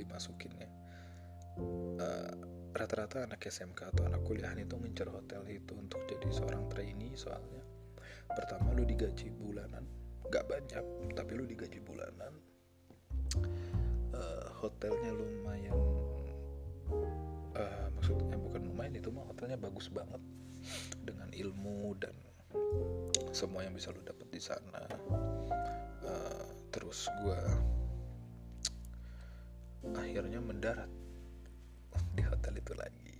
dimasukinnya 0.00 0.74
Eh, 1.54 2.34
rata-rata 2.74 3.22
anak 3.22 3.46
SMK 3.46 3.94
atau 3.94 4.10
anak 4.10 4.26
kuliahan 4.26 4.58
itu 4.58 4.74
ngincer 4.74 5.06
hotel 5.06 5.46
itu 5.46 5.78
untuk 5.78 6.02
jadi 6.10 6.26
seorang 6.34 6.66
trainee 6.66 7.14
soalnya. 7.14 7.62
Pertama 8.34 8.74
lu 8.74 8.82
digaji 8.82 9.30
bulanan 9.30 9.86
gak 10.34 10.50
banyak 10.50 10.82
tapi 11.14 11.32
lu 11.38 11.46
digaji 11.46 11.78
bulanan. 11.78 12.34
Eh, 14.10 14.46
hotelnya 14.58 15.14
lumayan 15.14 15.78
eh, 17.54 17.86
maksudnya 17.94 18.34
bukan 18.34 18.66
lumayan 18.66 18.98
itu 18.98 19.14
mah 19.14 19.30
hotelnya 19.30 19.54
bagus 19.54 19.86
banget. 19.94 20.18
Dengan 21.06 21.30
ilmu 21.30 21.94
dan 22.02 22.18
semua 23.30 23.62
yang 23.62 23.78
bisa 23.78 23.94
lu 23.94 24.02
dapat 24.02 24.26
di 24.34 24.42
sana. 24.42 24.82
Eh, 26.02 26.46
terus 26.74 27.06
gua 27.22 27.38
akhirnya 29.92 30.40
mendarat. 30.40 30.88
Di 32.16 32.22
hotel 32.24 32.56
itu 32.56 32.72
lagi. 32.72 33.18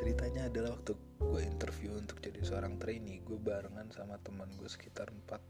Ceritanya 0.00 0.48
adalah 0.48 0.76
waktu 0.76 0.96
gue 1.20 1.40
interview 1.44 1.92
untuk 1.96 2.20
jadi 2.24 2.40
seorang 2.40 2.80
trainee 2.80 3.20
gue 3.24 3.36
barengan 3.36 3.88
sama 3.92 4.16
teman 4.24 4.48
gue 4.56 4.68
sekitar 4.68 5.12
empat 5.12 5.40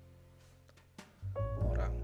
orang. 1.63 1.95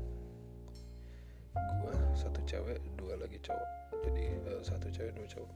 Gue 1.82 1.94
satu 2.14 2.38
cewek 2.46 2.78
dua 2.94 3.18
lagi 3.18 3.38
cowok. 3.42 3.70
Jadi 4.06 4.22
eh, 4.26 4.60
satu 4.62 4.86
cewek 4.90 5.12
dua 5.18 5.26
cowok. 5.26 5.52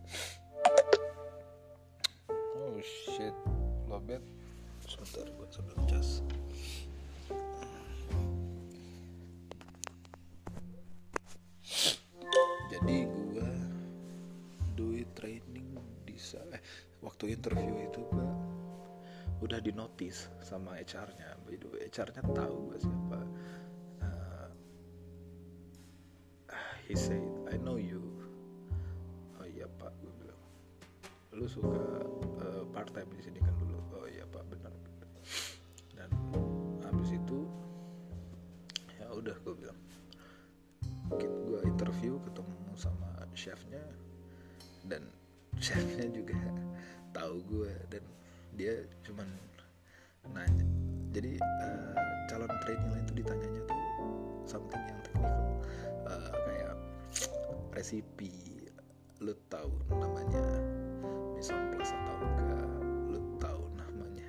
Oh 2.58 2.78
shit. 2.82 3.34
Lobet. 3.86 4.22
Sebentar 4.86 5.26
gue 5.26 5.46
sambil 5.50 5.78
cas 5.90 6.22
waktu 17.06 17.38
interview 17.38 17.86
itu 17.86 18.02
gue 18.10 18.28
udah 19.46 19.62
di 19.62 19.70
notice 19.70 20.26
sama 20.42 20.74
HR-nya 20.82 21.38
by 21.46 21.54
the 21.54 21.68
way 21.70 21.86
HR-nya 21.86 22.26
tahu 22.34 22.74
gue 22.74 22.78
siapa. 22.82 23.20
Uh, 24.02 24.50
he 26.90 26.98
said 26.98 27.22
I 27.46 27.54
know 27.62 27.78
you. 27.78 28.02
Oh 29.38 29.46
iya 29.46 29.70
pak 29.78 29.94
gue 30.02 30.10
bilang. 30.18 30.40
Lu 31.30 31.46
suka 31.46 31.78
uh, 32.42 32.66
part 32.74 32.90
time 32.90 33.06
di 33.14 33.22
sini 33.22 33.38
kan 33.38 33.54
dulu? 33.54 33.78
Oh 34.02 34.10
iya 34.10 34.26
pak 34.26 34.42
benar 34.50 34.74
dan 35.96 36.10
habis 36.82 37.14
itu 37.14 37.46
ya 38.98 39.06
udah 39.14 39.36
gue 39.46 39.54
bilang. 39.54 39.78
Gue 41.22 41.62
interview 41.62 42.18
ketemu 42.26 42.74
sama 42.74 43.14
chefnya. 43.38 43.84
Dan 44.86 45.06
chefnya 45.58 46.06
juga 46.12 46.36
tahu 47.16 47.36
gue 47.48 47.72
dan 47.88 48.04
dia 48.60 48.84
cuman 49.08 49.28
nanya. 50.36 50.66
Jadi 51.16 51.40
uh, 51.40 51.96
calon 52.28 52.52
trainee 52.60 53.00
tuh 53.08 53.14
ditanyanya 53.16 53.62
tuh 53.64 53.80
something 54.44 54.82
yang 54.84 55.00
teknikal 55.00 55.48
uh, 56.04 56.34
kayak 56.44 56.76
resipi 57.72 58.32
lu 59.24 59.32
tahu 59.48 59.72
namanya 59.88 60.44
mission 61.32 61.56
plus 61.72 61.88
atau 61.88 62.16
enggak 62.20 62.68
lu 63.08 63.20
tahu 63.40 63.62
namanya 63.80 64.28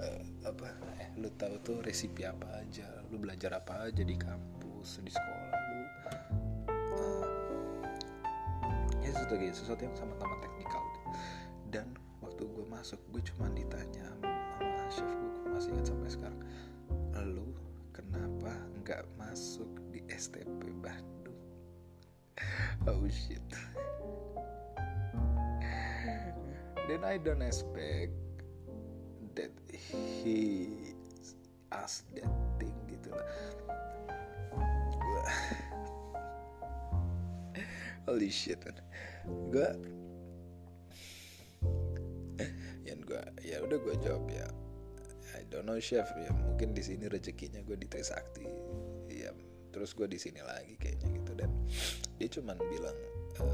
uh, 0.00 0.22
apa 0.48 0.72
eh, 1.04 1.08
lu 1.20 1.28
tahu 1.36 1.54
tuh 1.60 1.76
resipi 1.84 2.24
apa 2.24 2.64
aja 2.64 2.88
lu 3.12 3.20
belajar 3.20 3.52
apa 3.60 3.92
aja 3.92 4.00
di 4.00 4.16
kampus 4.16 5.04
di 5.04 5.12
sekolah 5.12 5.52
lu 5.52 5.80
uh, 6.96 7.26
ya 9.04 9.10
sesuatu, 9.12 9.36
sesuatu 9.52 9.82
yang 9.84 9.96
sama-sama 9.98 10.34
teknikal 10.40 10.53
dan 11.74 11.90
waktu 12.22 12.46
gue 12.46 12.62
masuk 12.70 13.02
gue 13.10 13.18
cuma 13.34 13.50
ditanya 13.50 14.06
sama 14.62 14.86
chef 14.94 15.10
gue 15.10 15.50
masih 15.50 15.74
ingat 15.74 15.90
sampai 15.90 16.06
sekarang 16.06 16.38
lu 17.34 17.50
kenapa 17.90 18.54
nggak 18.78 19.02
masuk 19.18 19.66
di 19.90 19.98
STP 20.06 20.70
Bandung? 20.78 21.34
Oh 22.86 23.02
shit. 23.10 23.40
Then 26.86 27.02
I 27.02 27.18
don't 27.18 27.42
expect 27.42 28.14
that 29.34 29.50
he 29.72 30.68
asked 31.74 32.06
that 32.14 32.30
thing 32.62 32.76
gitu 32.86 33.10
lah. 33.10 33.26
Holy 38.06 38.28
shit 38.28 38.60
gue 39.24 39.68
udah 43.64 43.78
gue 43.80 43.94
jawab 44.04 44.24
ya 44.28 44.48
I 45.34 45.42
don't 45.50 45.66
know 45.66 45.80
chef 45.80 46.06
ya 46.14 46.30
mungkin 46.30 46.76
di 46.76 46.82
sini 46.84 47.08
rezekinya 47.10 47.64
gue 47.64 47.74
di 47.80 47.88
Trisakti 47.88 48.46
ya 49.10 49.32
terus 49.74 49.96
gue 49.96 50.06
di 50.06 50.20
sini 50.20 50.38
lagi 50.44 50.78
kayaknya 50.78 51.08
gitu 51.18 51.32
dan 51.34 51.50
dia 52.14 52.28
cuman 52.30 52.56
bilang 52.70 52.98
e, 53.42 53.44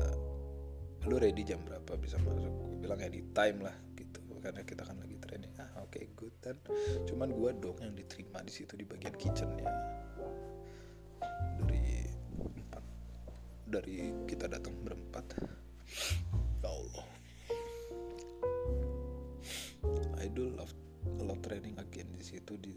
lu 1.08 1.16
ready 1.16 1.40
jam 1.40 1.64
berapa 1.64 1.96
bisa 1.96 2.20
masuk? 2.20 2.52
Gue 2.52 2.76
bilang 2.84 3.00
ya 3.00 3.08
di 3.08 3.24
time 3.32 3.64
lah 3.64 3.76
gitu 3.96 4.20
karena 4.40 4.60
kita 4.64 4.84
kan 4.84 4.96
lagi 5.00 5.16
training. 5.20 5.52
Ah 5.56 5.80
oke 5.80 5.96
okay, 5.96 6.12
good 6.16 6.32
dan 6.44 6.60
cuman 7.08 7.32
gue 7.32 7.50
dong 7.60 7.76
yang 7.80 7.96
diterima 7.96 8.44
di 8.44 8.52
situ 8.52 8.76
di 8.76 8.84
bagian 8.84 9.16
kitchennya. 9.16 9.68
Dari 11.60 12.04
empat 12.36 12.84
dari 13.68 14.12
kita 14.28 14.44
datang 14.48 14.76
berempat. 14.84 15.24
Ya 16.60 16.68
Allah 16.68 17.09
I 20.30 20.32
do 20.32 20.46
love 21.26 21.42
training 21.42 21.74
again. 21.82 22.06
Di 22.14 22.22
situ 22.22 22.54
di 22.54 22.70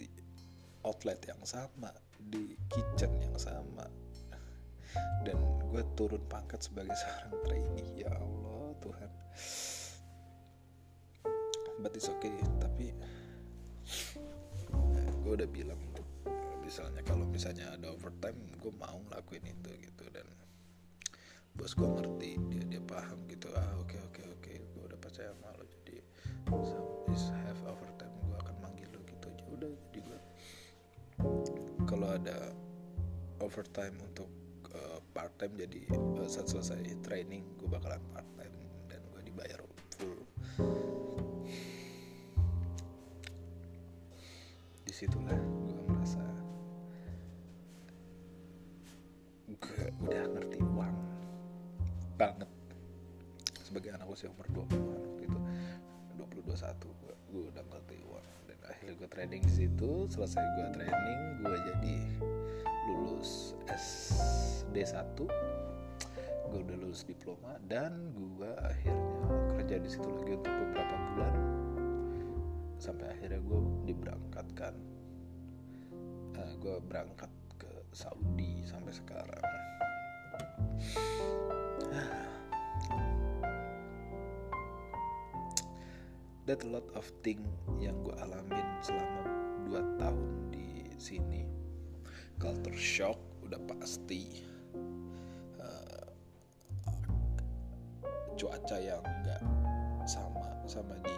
outlet 0.89 1.21
yang 1.29 1.37
sama 1.45 1.93
di 2.17 2.57
kitchen 2.65 3.13
yang 3.21 3.37
sama. 3.37 3.85
Dan 5.21 5.37
gue 5.69 5.85
turun 5.93 6.25
pangkat 6.25 6.65
sebagai 6.65 6.97
seorang 7.05 7.37
trainee. 7.45 8.01
Ya 8.01 8.09
Allah 8.09 8.73
Tuhan. 8.81 9.11
But 11.77 11.93
it's 11.93 12.09
okay. 12.09 12.33
Tapi 12.57 12.89
ya, 14.97 15.05
gue 15.21 15.33
udah 15.37 15.49
bilang 15.53 15.77
misalnya 16.65 17.05
kalau 17.05 17.29
misalnya 17.29 17.69
ada 17.69 17.93
overtime 17.93 18.49
gue 18.57 18.73
mau 18.81 18.97
lakuin 19.13 19.45
itu 19.45 19.69
gitu. 19.77 20.09
Dan 20.09 20.25
bos 21.53 21.73
gue 21.77 21.85
ngerti 21.85 22.31
dia 22.49 22.63
dia 22.65 22.81
paham 22.81 23.19
gitu. 23.29 23.47
Ah 23.53 23.77
oke 23.77 23.93
okay, 23.93 23.99
oke 24.01 24.21
okay, 24.21 24.25
oke 24.25 24.41
okay. 24.41 24.57
gue 24.61 24.83
udah 24.89 24.99
percaya 24.99 25.29
sama 25.37 25.53
lo 25.57 25.65
jadi 25.69 26.01
is 27.13 27.29
have 27.45 27.61
overtime 27.69 28.13
gue 28.25 28.37
akan 28.41 28.55
manggil 28.59 28.89
lo 28.89 28.99
gitu 29.05 29.25
aja. 29.29 29.43
Udah 29.53 29.69
jadi 29.89 29.99
gue 30.01 30.19
kalau 31.85 32.09
ada 32.09 32.51
overtime 33.39 33.93
untuk 34.01 34.29
uh, 34.73 34.97
part 35.13 35.29
time 35.37 35.53
jadi 35.53 35.85
uh, 35.93 36.25
saat 36.25 36.49
selesai 36.49 36.81
training 37.05 37.45
gue 37.61 37.69
bakalan 37.69 38.01
part 38.09 38.27
time 38.33 38.55
dan 38.89 39.01
gue 39.13 39.21
dibayar 39.21 39.59
full. 39.93 40.25
Di 44.83 44.91
situlah 44.91 45.62
usia 54.13 54.29
umur 54.29 54.45
20 54.69 54.77
waktu 54.77 55.21
itu. 55.25 55.39
20 56.21 56.45
21 56.45 57.01
gue, 57.01 57.15
gue 57.33 57.43
udah 57.49 57.63
ngerti 57.65 57.97
uang 58.05 58.27
dan 58.45 58.59
akhirnya 58.69 58.93
gue 59.01 59.09
training 59.09 59.41
di 59.41 59.53
situ 59.53 60.05
selesai 60.05 60.43
gue 60.53 60.67
training 60.77 61.19
gue 61.41 61.57
jadi 61.65 61.95
lulus 62.93 63.57
SD 63.65 64.85
1 64.85 65.17
gue 66.53 66.59
udah 66.61 66.77
lulus 66.85 67.01
diploma 67.01 67.57
dan 67.65 68.13
gue 68.13 68.51
akhirnya 68.61 69.01
kerja 69.57 69.75
di 69.81 69.89
situ 69.89 70.05
lagi 70.05 70.37
untuk 70.37 70.53
beberapa 70.53 70.95
bulan. 71.09 71.35
Sampai 72.77 73.09
akhirnya 73.09 73.41
gue 73.41 73.59
diberangkatkan. 73.89 74.73
Uh, 76.37 76.53
gue 76.61 76.77
berangkat 76.85 77.31
ke 77.57 77.71
Saudi 77.89 78.61
sampai 78.69 78.93
sekarang 78.93 79.41
that 86.43 86.59
lot 86.67 86.83
of 86.99 87.07
thing 87.23 87.39
yang 87.79 87.95
gue 88.03 88.11
alamin 88.19 88.67
selama 88.83 89.23
2 89.71 89.99
tahun 89.99 90.31
di 90.51 90.91
sini. 90.99 91.47
Culture 92.35 92.75
shock 92.75 93.15
udah 93.47 93.59
pasti. 93.63 94.43
Uh, 95.55 96.07
cuaca 98.35 98.75
yang 98.75 98.99
nggak 99.23 99.39
sama 100.03 100.51
sama 100.67 100.99
di 100.99 101.15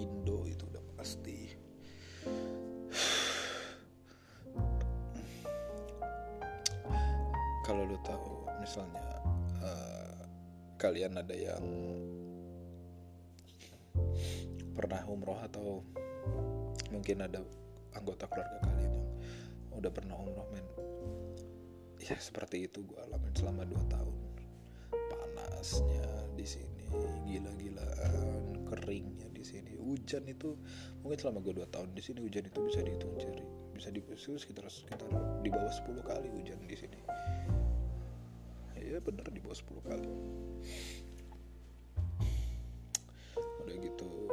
Indo 0.00 0.48
itu 0.48 0.64
udah 0.64 0.84
pasti. 0.96 1.52
Kalau 7.68 7.84
lu 7.84 8.00
tahu 8.00 8.48
misalnya 8.64 9.20
uh, 9.60 10.24
kalian 10.80 11.20
ada 11.20 11.36
yang 11.36 11.60
pernah 14.78 15.02
umroh 15.10 15.42
atau 15.42 15.82
mungkin 16.94 17.26
ada 17.26 17.42
anggota 17.98 18.30
keluarga 18.30 18.62
kalian 18.62 18.94
yang 18.94 19.76
udah 19.82 19.90
pernah 19.90 20.14
umroh 20.14 20.46
men? 20.54 20.66
Ya 21.98 22.14
seperti 22.22 22.70
itu 22.70 22.86
gue 22.86 22.98
alamin 23.10 23.34
selama 23.34 23.66
2 23.66 23.74
tahun. 23.90 24.16
Panasnya 24.94 26.06
di 26.38 26.46
sini 26.46 26.86
gila-gilaan 27.26 28.62
keringnya 28.70 29.26
di 29.34 29.42
sini. 29.42 29.74
Hujan 29.74 30.30
itu 30.30 30.54
mungkin 31.02 31.18
selama 31.18 31.42
gue 31.42 31.58
2 31.58 31.74
tahun 31.74 31.90
di 31.98 32.02
sini 32.06 32.22
hujan 32.22 32.46
itu 32.46 32.62
bisa 32.62 32.78
dihitung 32.86 33.18
jari. 33.18 33.42
Bisa 33.74 33.90
di 33.90 33.98
sekitar 34.14 34.70
sekitar 34.70 35.10
di 35.42 35.50
bawah 35.50 35.74
10 35.74 36.06
kali 36.06 36.30
hujan 36.30 36.62
di 36.62 36.76
sini. 36.78 36.98
Ya 38.78 39.02
bener 39.02 39.26
di 39.26 39.42
bawah 39.42 39.58
10 39.58 39.90
kali. 39.90 40.10
Udah 43.66 43.76
gitu 43.84 44.27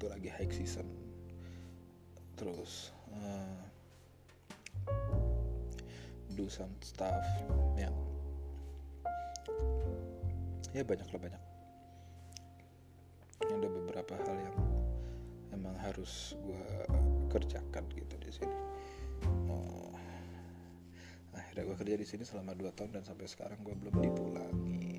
waktu 0.00 0.16
lagi 0.16 0.30
high 0.32 0.48
season. 0.48 0.88
Terus 2.40 2.88
uh, 3.12 3.60
do 6.32 6.48
some 6.48 6.72
stuff 6.80 7.20
yang 7.76 7.92
ya 10.72 10.80
banyak 10.88 11.04
lah 11.04 11.20
banyak. 11.20 11.42
Ada 13.44 13.68
beberapa 13.68 14.16
hal 14.24 14.36
yang 14.40 14.56
emang 15.52 15.76
harus 15.76 16.32
gue 16.48 16.64
kerjakan 17.28 17.84
gitu 17.92 18.16
di 18.24 18.32
sini. 18.32 18.56
Oh, 19.52 19.92
akhirnya 21.36 21.68
gue 21.68 21.76
kerja 21.76 21.96
di 22.00 22.08
sini 22.08 22.24
selama 22.24 22.56
2 22.56 22.72
tahun 22.72 22.96
dan 22.96 23.04
sampai 23.04 23.28
sekarang 23.28 23.60
gue 23.60 23.76
belum 23.76 24.00
dipulangin 24.00 24.89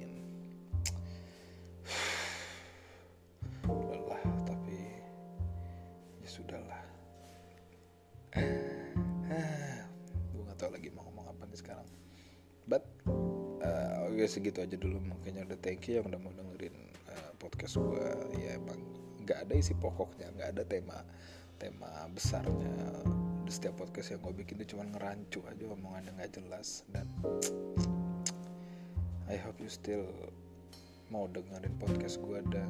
segitu 14.42 14.66
aja 14.66 14.74
dulu. 14.74 14.98
Makanya 15.06 15.46
udah 15.46 15.60
thank 15.62 15.86
you 15.86 16.02
yang 16.02 16.10
udah 16.10 16.18
mau 16.18 16.34
dengerin 16.34 16.74
uh, 17.14 17.32
podcast 17.38 17.78
gue 17.78 18.10
ya 18.42 18.58
emang 18.58 18.82
nggak 19.22 19.38
ada 19.46 19.54
isi 19.54 19.78
pokoknya 19.78 20.34
nggak 20.34 20.50
ada 20.58 20.64
tema 20.66 20.98
tema 21.62 22.10
besarnya. 22.10 23.06
Di 23.46 23.52
setiap 23.54 23.78
podcast 23.78 24.18
yang 24.18 24.26
gue 24.26 24.34
bikin 24.42 24.58
itu 24.58 24.74
cuma 24.74 24.90
ngerancu 24.90 25.46
aja 25.46 25.62
omongan 25.70 26.10
yang 26.10 26.16
nggak 26.18 26.34
jelas. 26.34 26.82
Dan 26.90 27.06
I 29.30 29.38
hope 29.38 29.62
you 29.62 29.70
still 29.70 30.10
mau 31.14 31.30
dengerin 31.30 31.78
podcast 31.78 32.18
gue 32.18 32.42
dan 32.50 32.66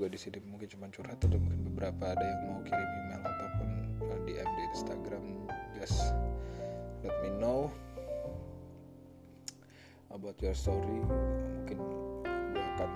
gue 0.00 0.08
di 0.08 0.16
sini 0.16 0.40
mungkin 0.48 0.66
cuma 0.72 0.88
curhat 0.88 1.20
atau 1.20 1.36
mungkin 1.36 1.60
beberapa 1.76 2.16
ada 2.16 2.24
yang 2.24 2.40
mau 2.48 2.58
kirim 2.64 2.90
email 3.04 3.20
ataupun 3.20 3.68
uh, 4.00 4.18
DM 4.24 4.48
di 4.48 4.62
Instagram. 4.72 5.24
Just 5.76 6.00
let 7.04 7.12
me 7.20 7.28
know 7.36 7.68
about 10.14 10.38
your 10.38 10.54
story 10.54 11.02
mungkin 11.02 11.78
gue 12.54 12.62
akan 12.78 12.90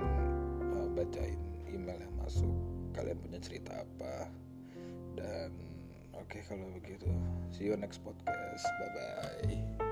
uh, 0.79 0.89
bacain 0.95 1.39
email 1.67 1.99
yang 1.99 2.15
masuk. 2.23 2.55
Kalian 2.95 3.19
punya 3.19 3.39
cerita 3.43 3.83
apa? 3.83 4.31
Dan 5.19 5.51
oke 6.15 6.31
okay, 6.31 6.43
kalau 6.47 6.71
begitu 6.79 7.11
see 7.51 7.67
you 7.67 7.75
next 7.75 8.01
podcast. 8.07 8.65
Bye 8.79 8.91
bye 8.95 9.88